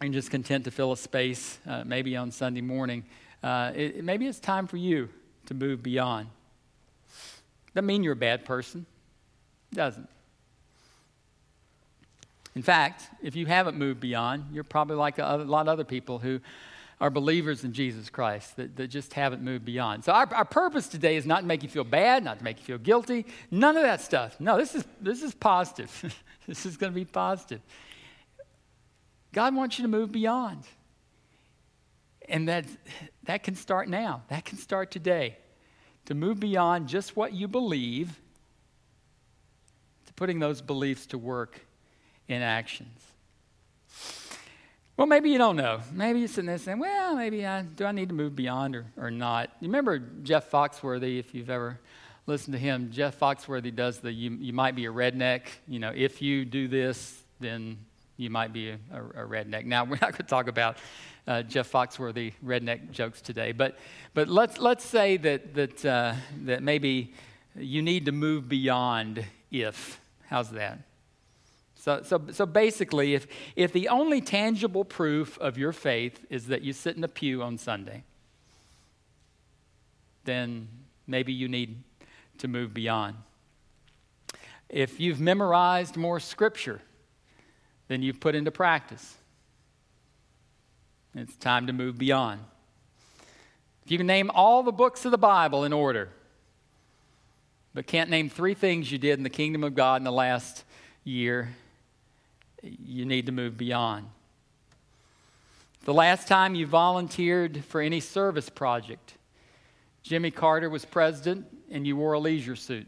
you're 0.00 0.12
just 0.12 0.30
content 0.30 0.64
to 0.64 0.70
fill 0.70 0.92
a 0.92 0.96
space, 0.96 1.58
uh, 1.66 1.84
maybe 1.84 2.16
on 2.16 2.30
Sunday 2.30 2.60
morning, 2.60 3.04
uh, 3.42 3.72
it, 3.74 4.04
maybe 4.04 4.26
it's 4.26 4.38
time 4.38 4.66
for 4.66 4.76
you 4.76 5.08
to 5.46 5.54
move 5.54 5.82
beyond. 5.82 6.28
Doesn't 7.74 7.86
mean 7.86 8.02
you're 8.02 8.12
a 8.12 8.16
bad 8.16 8.44
person. 8.44 8.86
Doesn't. 9.72 10.08
In 12.54 12.62
fact, 12.62 13.08
if 13.22 13.34
you 13.34 13.46
haven't 13.46 13.78
moved 13.78 14.00
beyond, 14.00 14.44
you're 14.52 14.64
probably 14.64 14.96
like 14.96 15.18
a, 15.18 15.36
lot 15.36 15.62
of 15.62 15.68
other 15.68 15.84
people 15.84 16.18
who 16.18 16.40
are 17.00 17.10
believers 17.10 17.64
in 17.64 17.72
Jesus 17.72 18.10
Christ 18.10 18.56
that, 18.56 18.76
that 18.76 18.88
just 18.88 19.14
haven't 19.14 19.42
moved 19.42 19.64
beyond. 19.64 20.04
So, 20.04 20.12
our, 20.12 20.32
our 20.34 20.44
purpose 20.44 20.86
today 20.86 21.16
is 21.16 21.26
not 21.26 21.40
to 21.40 21.46
make 21.46 21.62
you 21.62 21.68
feel 21.68 21.84
bad, 21.84 22.22
not 22.22 22.38
to 22.38 22.44
make 22.44 22.58
you 22.58 22.64
feel 22.64 22.78
guilty, 22.78 23.26
none 23.50 23.76
of 23.76 23.82
that 23.82 24.00
stuff. 24.02 24.38
No, 24.38 24.58
this 24.58 24.74
is, 24.74 24.84
this 25.00 25.22
is 25.22 25.34
positive. 25.34 26.22
this 26.46 26.66
is 26.66 26.76
going 26.76 26.92
to 26.92 26.94
be 26.94 27.06
positive. 27.06 27.60
God 29.32 29.54
wants 29.54 29.78
you 29.78 29.82
to 29.82 29.88
move 29.88 30.12
beyond. 30.12 30.64
And 32.32 32.48
that, 32.48 32.64
that 33.24 33.42
can 33.42 33.54
start 33.54 33.88
now. 33.88 34.22
That 34.28 34.46
can 34.46 34.56
start 34.56 34.90
today. 34.90 35.36
To 36.06 36.14
move 36.14 36.40
beyond 36.40 36.88
just 36.88 37.14
what 37.14 37.34
you 37.34 37.46
believe 37.46 38.18
to 40.06 40.12
putting 40.14 40.40
those 40.40 40.62
beliefs 40.62 41.06
to 41.06 41.18
work 41.18 41.60
in 42.28 42.40
actions. 42.42 42.98
Well, 44.96 45.06
maybe 45.06 45.30
you 45.30 45.38
don't 45.38 45.56
know. 45.56 45.80
Maybe 45.92 46.20
you're 46.20 46.28
sitting 46.28 46.46
there 46.46 46.58
saying, 46.58 46.78
well, 46.78 47.14
maybe 47.14 47.46
I, 47.46 47.62
do 47.62 47.84
I 47.84 47.92
need 47.92 48.08
to 48.08 48.14
move 48.14 48.34
beyond 48.34 48.76
or, 48.76 48.86
or 48.96 49.10
not? 49.10 49.50
You 49.60 49.68
remember 49.68 49.98
Jeff 49.98 50.50
Foxworthy, 50.50 51.18
if 51.18 51.34
you've 51.34 51.50
ever 51.50 51.78
listened 52.26 52.54
to 52.54 52.58
him, 52.58 52.90
Jeff 52.90 53.18
Foxworthy 53.18 53.74
does 53.74 54.00
the 54.00 54.10
you, 54.10 54.30
you 54.40 54.52
might 54.54 54.74
be 54.74 54.86
a 54.86 54.90
redneck. 54.90 55.42
You 55.68 55.80
know, 55.80 55.92
if 55.94 56.22
you 56.22 56.44
do 56.46 56.66
this, 56.66 57.22
then 57.40 57.78
you 58.16 58.30
might 58.30 58.52
be 58.52 58.70
a, 58.70 58.78
a, 58.92 59.26
redneck. 59.26 59.64
Now, 59.64 59.84
we're 59.86 59.92
not 59.92 60.12
going 60.12 60.14
to 60.14 60.22
talk 60.22 60.48
about 60.48 60.76
uh, 61.26 61.42
Jeff 61.42 61.70
Foxworthy 61.70 62.32
redneck 62.44 62.90
jokes 62.90 63.20
today, 63.20 63.52
but, 63.52 63.78
but 64.14 64.28
let's, 64.28 64.58
let's 64.58 64.84
say 64.84 65.16
that, 65.18 65.54
that, 65.54 65.84
uh, 65.84 66.14
that 66.44 66.62
maybe 66.62 67.12
you 67.56 67.82
need 67.82 68.06
to 68.06 68.12
move 68.12 68.48
beyond 68.48 69.24
if. 69.50 70.00
How's 70.28 70.50
that? 70.50 70.78
So, 71.74 72.02
so, 72.04 72.22
so 72.30 72.46
basically, 72.46 73.14
if, 73.14 73.26
if 73.56 73.72
the 73.72 73.88
only 73.88 74.20
tangible 74.20 74.84
proof 74.84 75.36
of 75.38 75.58
your 75.58 75.72
faith 75.72 76.24
is 76.30 76.46
that 76.46 76.62
you 76.62 76.72
sit 76.72 76.96
in 76.96 77.02
a 77.02 77.08
pew 77.08 77.42
on 77.42 77.58
Sunday, 77.58 78.04
then 80.24 80.68
maybe 81.06 81.32
you 81.32 81.48
need 81.48 81.82
to 82.38 82.48
move 82.48 82.72
beyond. 82.72 83.16
If 84.68 85.00
you've 85.00 85.20
memorized 85.20 85.96
more 85.96 86.20
scripture 86.20 86.80
than 87.92 88.02
you've 88.02 88.20
put 88.20 88.34
into 88.34 88.50
practice, 88.50 89.18
it's 91.14 91.36
time 91.36 91.66
to 91.66 91.74
move 91.74 91.98
beyond. 91.98 92.40
If 93.84 93.90
you 93.90 93.98
can 93.98 94.06
name 94.06 94.30
all 94.30 94.62
the 94.62 94.72
books 94.72 95.04
of 95.04 95.10
the 95.10 95.18
Bible 95.18 95.64
in 95.64 95.74
order, 95.74 96.08
but 97.74 97.86
can't 97.86 98.08
name 98.08 98.30
three 98.30 98.54
things 98.54 98.90
you 98.90 98.96
did 98.96 99.18
in 99.18 99.24
the 99.24 99.30
kingdom 99.30 99.62
of 99.62 99.74
God 99.74 100.00
in 100.00 100.04
the 100.04 100.12
last 100.12 100.64
year, 101.04 101.50
you 102.62 103.04
need 103.04 103.26
to 103.26 103.32
move 103.32 103.58
beyond. 103.58 104.06
The 105.84 105.92
last 105.92 106.28
time 106.28 106.54
you 106.54 106.66
volunteered 106.66 107.62
for 107.66 107.82
any 107.82 108.00
service 108.00 108.48
project, 108.48 109.14
Jimmy 110.02 110.30
Carter 110.30 110.70
was 110.70 110.86
president 110.86 111.46
and 111.70 111.86
you 111.86 111.94
wore 111.96 112.14
a 112.14 112.18
leisure 112.18 112.56
suit. 112.56 112.86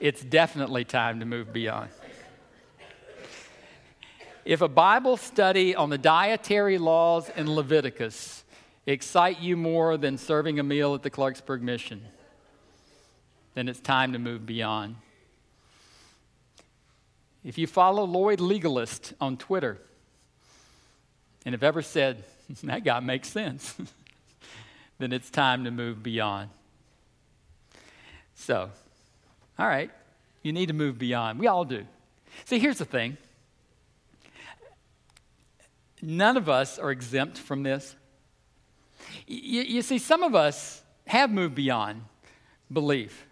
It's 0.00 0.22
definitely 0.22 0.84
time 0.84 1.20
to 1.20 1.26
move 1.26 1.52
beyond. 1.52 1.90
If 4.44 4.60
a 4.60 4.68
Bible 4.68 5.16
study 5.16 5.74
on 5.74 5.90
the 5.90 5.98
dietary 5.98 6.78
laws 6.78 7.30
in 7.36 7.52
Leviticus 7.52 8.44
excite 8.86 9.40
you 9.40 9.56
more 9.56 9.96
than 9.96 10.18
serving 10.18 10.60
a 10.60 10.62
meal 10.62 10.94
at 10.94 11.02
the 11.02 11.10
Clarksburg 11.10 11.62
Mission, 11.62 12.02
then 13.54 13.68
it's 13.68 13.80
time 13.80 14.12
to 14.12 14.18
move 14.18 14.46
beyond. 14.46 14.96
If 17.42 17.58
you 17.58 17.66
follow 17.66 18.04
Lloyd 18.04 18.40
Legalist 18.40 19.14
on 19.20 19.36
Twitter 19.36 19.78
and 21.44 21.52
have 21.52 21.62
ever 21.62 21.82
said, 21.82 22.22
that 22.64 22.84
guy 22.84 23.00
makes 23.00 23.28
sense, 23.28 23.74
then 24.98 25.12
it's 25.12 25.30
time 25.30 25.64
to 25.64 25.70
move 25.70 26.02
beyond. 26.02 26.50
So, 28.34 28.70
all 29.58 29.66
right, 29.66 29.90
you 30.42 30.52
need 30.52 30.66
to 30.66 30.74
move 30.74 30.98
beyond. 30.98 31.38
We 31.38 31.46
all 31.46 31.64
do. 31.64 31.86
See, 32.44 32.58
here's 32.58 32.78
the 32.78 32.84
thing 32.84 33.16
none 36.02 36.36
of 36.36 36.48
us 36.48 36.78
are 36.78 36.90
exempt 36.90 37.38
from 37.38 37.62
this. 37.62 37.96
You, 39.26 39.62
you 39.62 39.82
see, 39.82 39.98
some 39.98 40.22
of 40.22 40.34
us 40.34 40.82
have 41.06 41.30
moved 41.30 41.54
beyond 41.54 42.02
belief. 42.72 43.26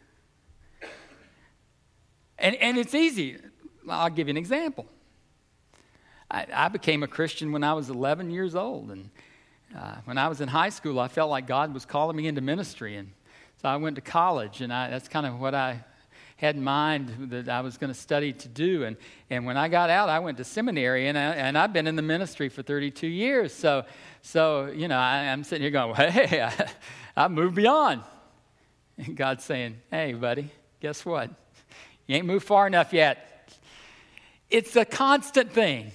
And, 2.38 2.56
and 2.56 2.78
it's 2.78 2.94
easy. 2.94 3.38
I'll 3.88 4.10
give 4.10 4.28
you 4.28 4.32
an 4.32 4.36
example. 4.36 4.86
I, 6.30 6.46
I 6.52 6.68
became 6.68 7.02
a 7.02 7.06
Christian 7.06 7.52
when 7.52 7.62
I 7.62 7.74
was 7.74 7.90
11 7.90 8.30
years 8.30 8.54
old. 8.54 8.90
And 8.90 9.10
uh, 9.76 9.96
when 10.04 10.18
I 10.18 10.28
was 10.28 10.40
in 10.40 10.48
high 10.48 10.68
school, 10.70 10.98
I 10.98 11.08
felt 11.08 11.30
like 11.30 11.46
God 11.46 11.72
was 11.72 11.84
calling 11.84 12.16
me 12.16 12.26
into 12.26 12.40
ministry. 12.40 12.96
And 12.96 13.12
so 13.62 13.68
I 13.68 13.76
went 13.76 13.96
to 13.96 14.02
college, 14.02 14.60
and 14.60 14.72
I, 14.72 14.90
that's 14.90 15.08
kind 15.08 15.26
of 15.26 15.38
what 15.38 15.54
I 15.54 15.84
had 16.36 16.56
in 16.56 16.64
mind 16.64 17.30
that 17.30 17.48
I 17.48 17.60
was 17.60 17.78
going 17.78 17.92
to 17.92 17.98
study 17.98 18.32
to 18.32 18.48
do. 18.48 18.84
And, 18.84 18.96
and 19.30 19.46
when 19.46 19.56
I 19.56 19.68
got 19.68 19.90
out, 19.90 20.08
I 20.08 20.18
went 20.18 20.38
to 20.38 20.44
seminary, 20.44 21.08
and, 21.08 21.16
I, 21.16 21.32
and 21.34 21.56
I've 21.56 21.72
been 21.72 21.86
in 21.86 21.96
the 21.96 22.02
ministry 22.02 22.48
for 22.48 22.62
32 22.62 23.06
years. 23.06 23.52
So, 23.52 23.84
so 24.22 24.66
you 24.66 24.88
know, 24.88 24.98
I, 24.98 25.24
am 25.24 25.44
sitting 25.44 25.62
here 25.62 25.70
going, 25.70 25.94
hey, 26.10 26.42
I, 26.42 26.68
I 27.16 27.28
moved 27.28 27.54
beyond. 27.54 28.02
And 28.98 29.16
God's 29.16 29.44
saying, 29.44 29.76
hey, 29.90 30.12
buddy, 30.12 30.50
guess 30.80 31.04
what? 31.04 31.30
You 32.06 32.16
ain't 32.16 32.26
moved 32.26 32.46
far 32.46 32.66
enough 32.66 32.92
yet. 32.92 33.52
It's 34.50 34.76
a 34.76 34.84
constant 34.84 35.52
thing. 35.52 35.90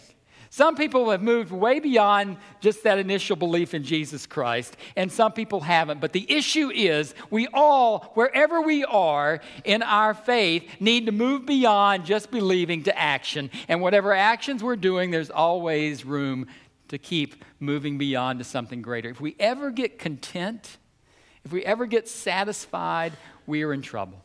Some 0.59 0.75
people 0.75 1.09
have 1.11 1.21
moved 1.21 1.53
way 1.53 1.79
beyond 1.79 2.35
just 2.59 2.83
that 2.83 2.99
initial 2.99 3.37
belief 3.37 3.73
in 3.73 3.81
Jesus 3.81 4.25
Christ, 4.25 4.75
and 4.97 5.09
some 5.09 5.31
people 5.31 5.61
haven't. 5.61 6.01
But 6.01 6.11
the 6.11 6.29
issue 6.29 6.69
is, 6.69 7.15
we 7.29 7.47
all, 7.53 8.11
wherever 8.15 8.59
we 8.59 8.83
are 8.83 9.39
in 9.63 9.81
our 9.81 10.13
faith, 10.13 10.69
need 10.81 11.05
to 11.05 11.13
move 11.13 11.45
beyond 11.45 12.03
just 12.03 12.29
believing 12.29 12.83
to 12.83 12.99
action. 12.99 13.49
And 13.69 13.79
whatever 13.79 14.11
actions 14.11 14.61
we're 14.61 14.75
doing, 14.75 15.11
there's 15.11 15.29
always 15.29 16.03
room 16.03 16.45
to 16.89 16.97
keep 16.97 17.41
moving 17.61 17.97
beyond 17.97 18.39
to 18.39 18.43
something 18.43 18.81
greater. 18.81 19.09
If 19.09 19.21
we 19.21 19.37
ever 19.39 19.71
get 19.71 19.97
content, 19.97 20.75
if 21.45 21.53
we 21.53 21.63
ever 21.63 21.85
get 21.85 22.09
satisfied, 22.09 23.13
we 23.47 23.63
are 23.63 23.71
in 23.71 23.81
trouble. 23.81 24.21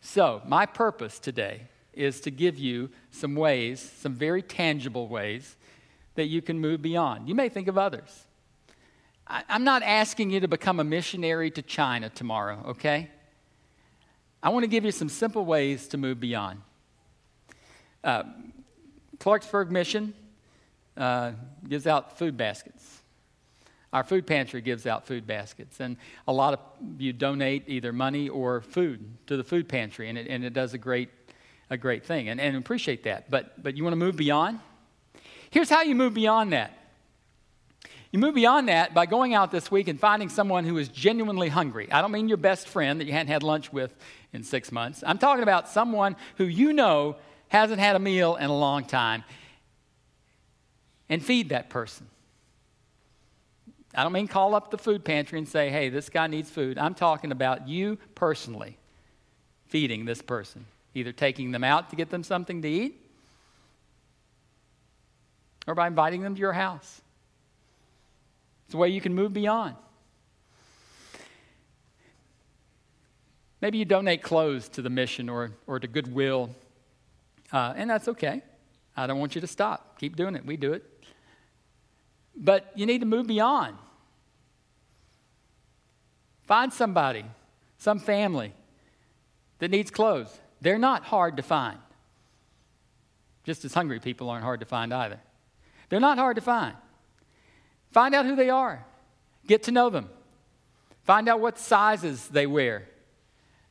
So, 0.00 0.42
my 0.44 0.66
purpose 0.66 1.20
today 1.20 1.68
is 1.98 2.20
to 2.22 2.30
give 2.30 2.58
you 2.58 2.90
some 3.10 3.34
ways, 3.34 3.80
some 3.98 4.14
very 4.14 4.42
tangible 4.42 5.08
ways, 5.08 5.56
that 6.14 6.26
you 6.26 6.40
can 6.40 6.60
move 6.60 6.80
beyond. 6.80 7.28
You 7.28 7.34
may 7.34 7.48
think 7.48 7.68
of 7.68 7.76
others. 7.76 8.24
I, 9.26 9.42
am 9.48 9.64
not 9.64 9.82
asking 9.82 10.30
you 10.30 10.40
to 10.40 10.48
become 10.48 10.80
a 10.80 10.84
missionary 10.84 11.50
to 11.52 11.62
China 11.62 12.08
tomorrow, 12.08 12.64
okay? 12.68 13.10
I 14.42 14.50
want 14.50 14.62
to 14.62 14.68
give 14.68 14.84
you 14.84 14.92
some 14.92 15.08
simple 15.08 15.44
ways 15.44 15.88
to 15.88 15.98
move 15.98 16.20
beyond. 16.20 16.62
Uh, 18.02 18.22
Clarksburg 19.18 19.70
Mission 19.70 20.14
uh, 20.96 21.32
gives 21.68 21.86
out 21.86 22.18
food 22.18 22.36
baskets. 22.36 23.02
Our 23.92 24.04
food 24.04 24.26
pantry 24.26 24.60
gives 24.60 24.86
out 24.86 25.06
food 25.06 25.26
baskets, 25.26 25.80
and 25.80 25.96
a 26.26 26.32
lot 26.32 26.54
of 26.54 26.60
you 26.98 27.12
donate 27.12 27.64
either 27.66 27.92
money 27.92 28.28
or 28.28 28.60
food 28.60 29.04
to 29.26 29.36
the 29.36 29.44
food 29.44 29.68
pantry, 29.68 30.08
and 30.08 30.18
it, 30.18 30.26
and 30.28 30.44
it 30.44 30.52
does 30.52 30.74
a 30.74 30.78
great 30.78 31.08
a 31.70 31.76
great 31.76 32.04
thing 32.04 32.28
and, 32.28 32.40
and 32.40 32.56
appreciate 32.56 33.04
that. 33.04 33.30
But, 33.30 33.62
but 33.62 33.76
you 33.76 33.84
want 33.84 33.92
to 33.92 33.98
move 33.98 34.16
beyond? 34.16 34.60
Here's 35.50 35.70
how 35.70 35.82
you 35.82 35.94
move 35.94 36.14
beyond 36.14 36.52
that. 36.52 36.74
You 38.10 38.18
move 38.18 38.34
beyond 38.34 38.68
that 38.68 38.94
by 38.94 39.04
going 39.04 39.34
out 39.34 39.50
this 39.50 39.70
week 39.70 39.88
and 39.88 40.00
finding 40.00 40.30
someone 40.30 40.64
who 40.64 40.78
is 40.78 40.88
genuinely 40.88 41.48
hungry. 41.48 41.90
I 41.92 42.00
don't 42.00 42.10
mean 42.10 42.28
your 42.28 42.38
best 42.38 42.66
friend 42.66 43.00
that 43.00 43.04
you 43.04 43.12
hadn't 43.12 43.30
had 43.30 43.42
lunch 43.42 43.70
with 43.70 43.94
in 44.32 44.42
six 44.42 44.72
months. 44.72 45.04
I'm 45.06 45.18
talking 45.18 45.42
about 45.42 45.68
someone 45.68 46.16
who 46.36 46.44
you 46.44 46.72
know 46.72 47.16
hasn't 47.48 47.80
had 47.80 47.96
a 47.96 47.98
meal 47.98 48.36
in 48.36 48.48
a 48.48 48.56
long 48.56 48.84
time. 48.84 49.24
And 51.10 51.24
feed 51.24 51.50
that 51.50 51.70
person. 51.70 52.06
I 53.94 54.02
don't 54.02 54.12
mean 54.12 54.28
call 54.28 54.54
up 54.54 54.70
the 54.70 54.78
food 54.78 55.04
pantry 55.04 55.38
and 55.38 55.48
say, 55.48 55.70
hey, 55.70 55.88
this 55.88 56.10
guy 56.10 56.26
needs 56.26 56.50
food. 56.50 56.78
I'm 56.78 56.94
talking 56.94 57.32
about 57.32 57.66
you 57.68 57.98
personally 58.14 58.76
feeding 59.66 60.04
this 60.04 60.22
person 60.22 60.66
either 60.98 61.12
taking 61.12 61.50
them 61.50 61.64
out 61.64 61.90
to 61.90 61.96
get 61.96 62.10
them 62.10 62.22
something 62.22 62.62
to 62.62 62.68
eat 62.68 63.00
or 65.66 65.74
by 65.74 65.86
inviting 65.86 66.22
them 66.22 66.34
to 66.34 66.40
your 66.40 66.52
house. 66.52 67.02
It's 68.66 68.74
a 68.74 68.76
way 68.78 68.88
you 68.88 69.00
can 69.00 69.14
move 69.14 69.32
beyond. 69.32 69.76
Maybe 73.60 73.78
you 73.78 73.84
donate 73.84 74.22
clothes 74.22 74.68
to 74.70 74.82
the 74.82 74.90
mission 74.90 75.28
or, 75.28 75.52
or 75.66 75.80
to 75.80 75.88
Goodwill, 75.88 76.50
uh, 77.52 77.74
and 77.76 77.90
that's 77.90 78.08
okay. 78.08 78.42
I 78.96 79.06
don't 79.06 79.18
want 79.18 79.34
you 79.34 79.40
to 79.40 79.46
stop. 79.46 79.98
Keep 79.98 80.16
doing 80.16 80.34
it. 80.36 80.44
We 80.44 80.56
do 80.56 80.72
it. 80.72 80.84
But 82.36 82.72
you 82.74 82.86
need 82.86 83.00
to 83.00 83.06
move 83.06 83.26
beyond. 83.26 83.76
Find 86.46 86.72
somebody, 86.72 87.24
some 87.78 87.98
family 87.98 88.54
that 89.58 89.70
needs 89.70 89.90
clothes. 89.90 90.38
They're 90.60 90.78
not 90.78 91.04
hard 91.04 91.36
to 91.36 91.42
find. 91.42 91.78
Just 93.44 93.64
as 93.64 93.72
hungry 93.72 94.00
people 94.00 94.28
aren't 94.28 94.44
hard 94.44 94.60
to 94.60 94.66
find 94.66 94.92
either. 94.92 95.20
They're 95.88 96.00
not 96.00 96.18
hard 96.18 96.36
to 96.36 96.42
find. 96.42 96.74
Find 97.92 98.14
out 98.14 98.26
who 98.26 98.36
they 98.36 98.50
are, 98.50 98.84
get 99.46 99.62
to 99.64 99.72
know 99.72 99.88
them, 99.88 100.10
find 101.04 101.28
out 101.28 101.40
what 101.40 101.58
sizes 101.58 102.28
they 102.28 102.46
wear. 102.46 102.86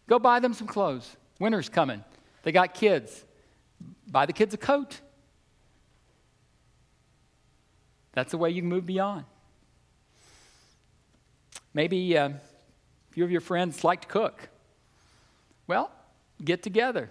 Go 0.08 0.17
buy 0.17 0.39
them 0.39 0.54
some 0.54 0.67
clothes. 0.67 1.15
Winter's 1.39 1.69
coming. 1.69 2.04
They 2.43 2.52
got 2.52 2.73
kids. 2.73 3.23
Buy 4.08 4.26
the 4.26 4.34
kids 4.34 4.54
a 4.54 4.58
coat. 4.58 5.02
That's 8.13 8.32
the 8.32 8.38
way 8.38 8.50
you 8.50 8.62
can 8.62 8.69
move 8.69 8.86
beyond. 8.86 9.26
Maybe 11.73 12.17
uh, 12.17 12.30
a 12.30 12.34
few 13.12 13.23
of 13.23 13.30
your 13.30 13.41
friends 13.41 13.84
like 13.84 14.02
to 14.02 14.08
cook. 14.08 14.50
Well, 15.67 15.91
get 16.43 16.63
together, 16.63 17.10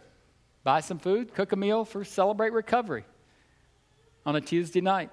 buy 0.65 0.81
some 0.81 0.99
food, 0.99 1.35
cook 1.35 1.53
a 1.53 1.57
meal 1.57 1.85
for 1.85 2.05
Celebrate 2.05 2.53
Recovery 2.53 3.05
on 4.25 4.37
a 4.37 4.41
Tuesday 4.41 4.81
night. 4.81 5.11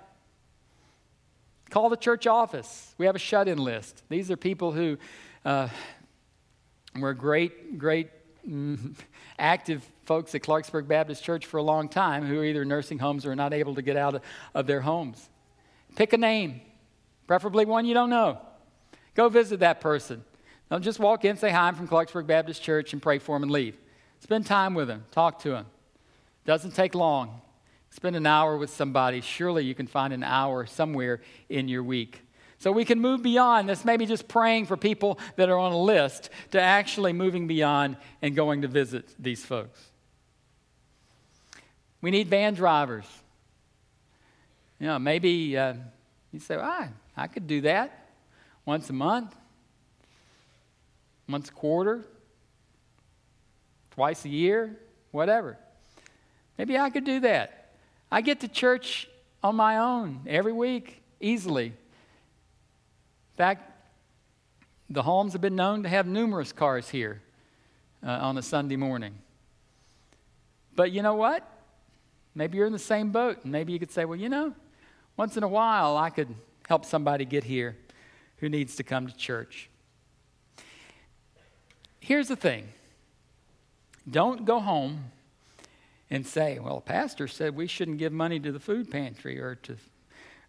Call 1.70 1.90
the 1.90 1.98
church 1.98 2.28
office. 2.28 2.94
We 2.98 3.06
have 3.06 3.16
a 3.16 3.20
shut 3.20 3.48
in 3.48 3.58
list. 3.58 4.04
These 4.10 4.30
are 4.30 4.38
people 4.38 4.72
who 4.72 4.98
uh, 5.44 5.70
were 7.00 7.14
great, 7.14 7.78
great 7.80 8.10
mm, 8.48 8.96
active 9.40 9.88
folks 10.06 10.36
at 10.36 10.44
Clarksburg 10.44 10.88
Baptist 10.88 11.24
Church 11.24 11.46
for 11.46 11.58
a 11.58 11.64
long 11.64 11.90
time 11.90 12.26
who 12.26 12.40
are 12.40 12.46
either 12.46 12.66
nursing 12.66 13.00
homes 13.00 13.26
or 13.26 13.36
not 13.36 13.54
able 13.54 13.76
to 13.76 13.82
get 13.82 13.98
out 13.98 14.16
of, 14.16 14.22
of 14.54 14.68
their 14.68 14.82
homes. 14.82 15.30
Pick 15.96 16.14
a 16.14 16.18
name, 16.18 16.62
preferably 17.28 17.66
one 17.66 17.86
you 17.86 17.94
don't 17.94 18.10
know. 18.10 18.40
Go 19.16 19.30
visit 19.30 19.60
that 19.62 19.80
person. 19.80 20.24
Don't 20.70 20.84
just 20.84 21.00
walk 21.00 21.24
in, 21.26 21.38
say 21.38 21.52
hi, 21.52 21.68
I'm 21.68 21.76
from 21.76 21.88
Clarksburg 21.88 22.26
Baptist 22.26 22.62
Church, 22.62 22.94
and 22.94 23.02
pray 23.02 23.20
for 23.20 23.36
them 23.36 23.44
and 23.44 23.52
leave. 23.52 23.78
Spend 24.24 24.46
time 24.46 24.74
with 24.74 24.88
them, 24.88 25.04
talk 25.12 25.40
to 25.40 25.50
them. 25.50 25.66
Doesn't 26.46 26.74
take 26.74 26.96
long. 26.96 27.42
Spend 27.90 28.16
an 28.16 28.26
hour 28.26 28.58
with 28.58 28.70
somebody. 28.70 29.20
Surely 29.20 29.66
you 29.66 29.76
can 29.76 29.86
find 29.86 30.14
an 30.14 30.24
hour 30.24 30.66
somewhere 30.66 31.20
in 31.50 31.68
your 31.68 31.84
week. 31.84 32.22
So 32.58 32.72
we 32.72 32.86
can 32.86 33.02
move 33.02 33.22
beyond 33.22 33.68
this, 33.68 33.84
maybe 33.84 34.06
just 34.06 34.30
praying 34.30 34.68
for 34.68 34.78
people 34.78 35.20
that 35.36 35.50
are 35.50 35.58
on 35.58 35.74
a 35.74 35.78
list, 35.78 36.30
to 36.52 36.62
actually 36.62 37.12
moving 37.12 37.48
beyond 37.48 37.98
and 38.22 38.34
going 38.34 38.62
to 38.62 38.70
visit 38.70 39.14
these 39.20 39.44
folks. 39.44 39.92
We 42.00 42.10
need 42.10 42.30
van 42.30 42.54
drivers. 42.54 43.06
You 44.80 44.88
know, 44.88 45.00
maybe 45.00 45.58
uh, 45.58 45.74
you 46.32 46.40
say, 46.40 46.56
I, 46.56 46.88
I 47.18 47.28
could 47.28 47.46
do 47.46 47.60
that 47.62 48.08
once 48.66 48.90
a 48.90 48.94
month, 48.94 49.36
once 51.28 51.50
a 51.50 51.52
quarter, 51.52 52.06
twice 53.94 54.26
a 54.26 54.30
year, 54.30 54.76
whatever. 55.12 55.58
Maybe 56.58 56.78
I 56.78 56.90
could 56.90 57.06
do 57.06 57.20
that. 57.22 57.72
I 58.12 58.22
get 58.22 58.40
to 58.42 58.48
church 58.48 59.08
on 59.44 59.56
my 59.56 59.78
own 59.78 60.22
every 60.28 60.52
week, 60.52 61.02
easily. 61.20 61.68
In 61.68 61.74
fact, 63.38 63.72
the 64.90 65.04
Holmes 65.04 65.34
have 65.34 65.42
been 65.42 65.56
known 65.56 65.84
to 65.84 65.90
have 65.90 66.08
numerous 66.08 66.52
cars 66.52 66.90
here 66.90 67.22
uh, 68.06 68.10
on 68.10 68.38
a 68.38 68.42
Sunday 68.42 68.76
morning. 68.76 69.14
But 70.76 70.92
you 70.92 71.04
know 71.04 71.16
what? 71.16 71.48
Maybe 72.34 72.58
you're 72.58 72.68
in 72.68 72.74
the 72.74 72.80
same 72.80 73.12
boat, 73.12 73.44
and 73.44 73.52
maybe 73.52 73.74
you 73.74 73.80
could 73.80 73.92
say, 73.92 74.06
well, 74.06 74.20
you 74.20 74.30
know, 74.30 74.56
once 75.18 75.38
in 75.38 75.44
a 75.44 75.48
while 75.48 75.98
I 75.98 76.10
could 76.10 76.34
help 76.68 76.84
somebody 76.84 77.26
get 77.26 77.44
here 77.44 77.78
who 78.38 78.50
needs 78.50 78.76
to 78.78 78.84
come 78.84 79.06
to 79.06 79.16
church. 79.16 79.70
Here's 82.00 82.28
the 82.28 82.36
thing 82.36 82.70
don't 84.10 84.46
go 84.46 84.60
home 84.60 85.12
and 86.10 86.26
say, 86.26 86.60
well, 86.60 86.76
the 86.76 86.82
pastor 86.82 87.28
said 87.28 87.56
we 87.56 87.68
shouldn't 87.68 87.98
give 87.98 88.12
money 88.12 88.40
to 88.40 88.52
the 88.52 88.60
food 88.60 88.92
pantry 88.92 89.40
or 89.40 89.56
to 89.56 89.76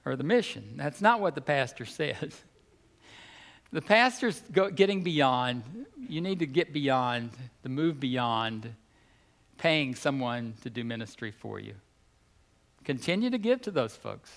or 0.05 0.17
the 0.17 0.25
mission. 0.25 0.75
That's 0.77 1.01
not 1.01 1.21
what 1.21 1.35
the 1.35 1.41
pastor 1.41 1.85
says. 1.87 2.43
The 3.73 3.83
pastor's 3.83 4.41
go, 4.53 4.71
getting 4.71 5.03
beyond, 5.03 5.65
you 6.09 6.21
need 6.21 6.39
to 6.41 6.47
get 6.47 6.73
beyond, 6.73 7.31
to 7.63 7.69
move 7.69 7.99
beyond 7.99 8.73
paying 9.59 9.95
someone 9.95 10.55
to 10.63 10.71
do 10.71 10.85
ministry 10.85 11.31
for 11.31 11.59
you. 11.59 11.75
Continue 12.85 13.31
to 13.31 13.39
give 13.39 13.63
to 13.63 13.71
those 13.71 13.97
folks. 13.97 14.31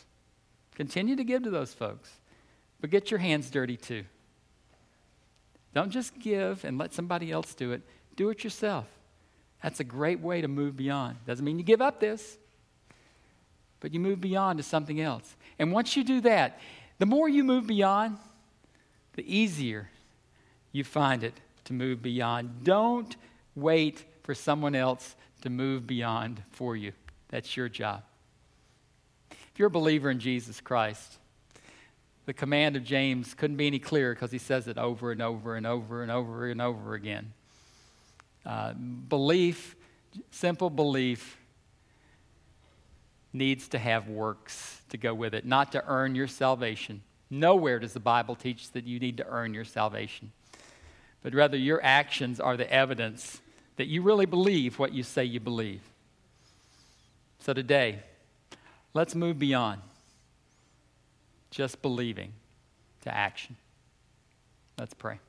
Continue 0.75 1.15
to 1.15 1.23
give 1.23 1.43
to 1.43 1.49
those 1.49 1.73
folks. 1.73 2.09
But 2.79 2.89
get 2.89 3.11
your 3.11 3.19
hands 3.19 3.49
dirty 3.49 3.77
too. 3.77 4.05
Don't 5.73 5.91
just 5.91 6.17
give 6.17 6.63
and 6.63 6.77
let 6.77 6.93
somebody 6.93 7.31
else 7.31 7.53
do 7.53 7.73
it, 7.73 7.81
do 8.15 8.29
it 8.29 8.43
yourself. 8.43 8.87
That's 9.63 9.79
a 9.79 9.83
great 9.83 10.19
way 10.19 10.41
to 10.41 10.47
move 10.47 10.77
beyond. 10.77 11.17
Doesn't 11.25 11.43
mean 11.43 11.57
you 11.57 11.65
give 11.65 11.81
up 11.81 11.99
this, 11.99 12.37
but 13.79 13.93
you 13.93 13.99
move 13.99 14.21
beyond 14.21 14.57
to 14.57 14.63
something 14.63 15.01
else. 15.01 15.35
And 15.59 15.71
once 15.71 15.95
you 15.95 16.03
do 16.03 16.21
that, 16.21 16.59
the 16.99 17.05
more 17.05 17.27
you 17.27 17.43
move 17.43 17.67
beyond, 17.67 18.17
the 19.13 19.35
easier 19.35 19.89
you 20.71 20.83
find 20.83 21.23
it 21.23 21.33
to 21.65 21.73
move 21.73 22.01
beyond. 22.01 22.63
Don't 22.63 23.15
wait 23.55 24.05
for 24.23 24.35
someone 24.35 24.75
else 24.75 25.15
to 25.41 25.49
move 25.49 25.87
beyond 25.87 26.41
for 26.51 26.75
you. 26.75 26.93
That's 27.29 27.57
your 27.57 27.69
job. 27.69 28.03
If 29.31 29.59
you're 29.59 29.67
a 29.67 29.71
believer 29.71 30.09
in 30.09 30.19
Jesus 30.19 30.61
Christ, 30.61 31.17
the 32.25 32.33
command 32.33 32.75
of 32.75 32.83
James 32.83 33.33
couldn't 33.33 33.57
be 33.57 33.67
any 33.67 33.79
clearer 33.79 34.13
because 34.13 34.31
he 34.31 34.37
says 34.37 34.67
it 34.67 34.77
over 34.77 35.11
and 35.11 35.21
over 35.21 35.55
and 35.55 35.65
over 35.65 36.03
and 36.03 36.11
over 36.11 36.47
and 36.49 36.61
over 36.61 36.93
again. 36.93 37.33
Uh, 38.47 38.71
belief, 38.71 39.75
simple 40.31 40.69
belief, 40.69 41.37
needs 43.33 43.67
to 43.67 43.77
have 43.77 44.07
works 44.07 44.81
to 44.87 44.97
go 44.97 45.13
with 45.13 45.33
it, 45.33 45.45
not 45.45 45.73
to 45.73 45.83
earn 45.85 46.15
your 46.15 46.27
salvation. 46.27 47.01
Nowhere 47.29 47.77
does 47.77 47.91
the 47.91 47.99
Bible 47.99 48.35
teach 48.35 48.71
that 48.71 48.85
you 48.85 48.99
need 48.99 49.17
to 49.17 49.27
earn 49.27 49.53
your 49.53 49.65
salvation, 49.65 50.31
but 51.21 51.33
rather 51.33 51.57
your 51.57 51.83
actions 51.83 52.39
are 52.39 52.55
the 52.55 52.71
evidence 52.71 53.41
that 53.75 53.87
you 53.87 54.01
really 54.01 54.25
believe 54.25 54.79
what 54.79 54.93
you 54.93 55.03
say 55.03 55.25
you 55.25 55.41
believe. 55.41 55.81
So 57.39 57.53
today, 57.53 57.99
let's 58.93 59.13
move 59.13 59.37
beyond 59.37 59.81
just 61.51 61.81
believing 61.81 62.31
to 63.01 63.13
action. 63.13 63.57
Let's 64.79 64.93
pray. 64.93 65.19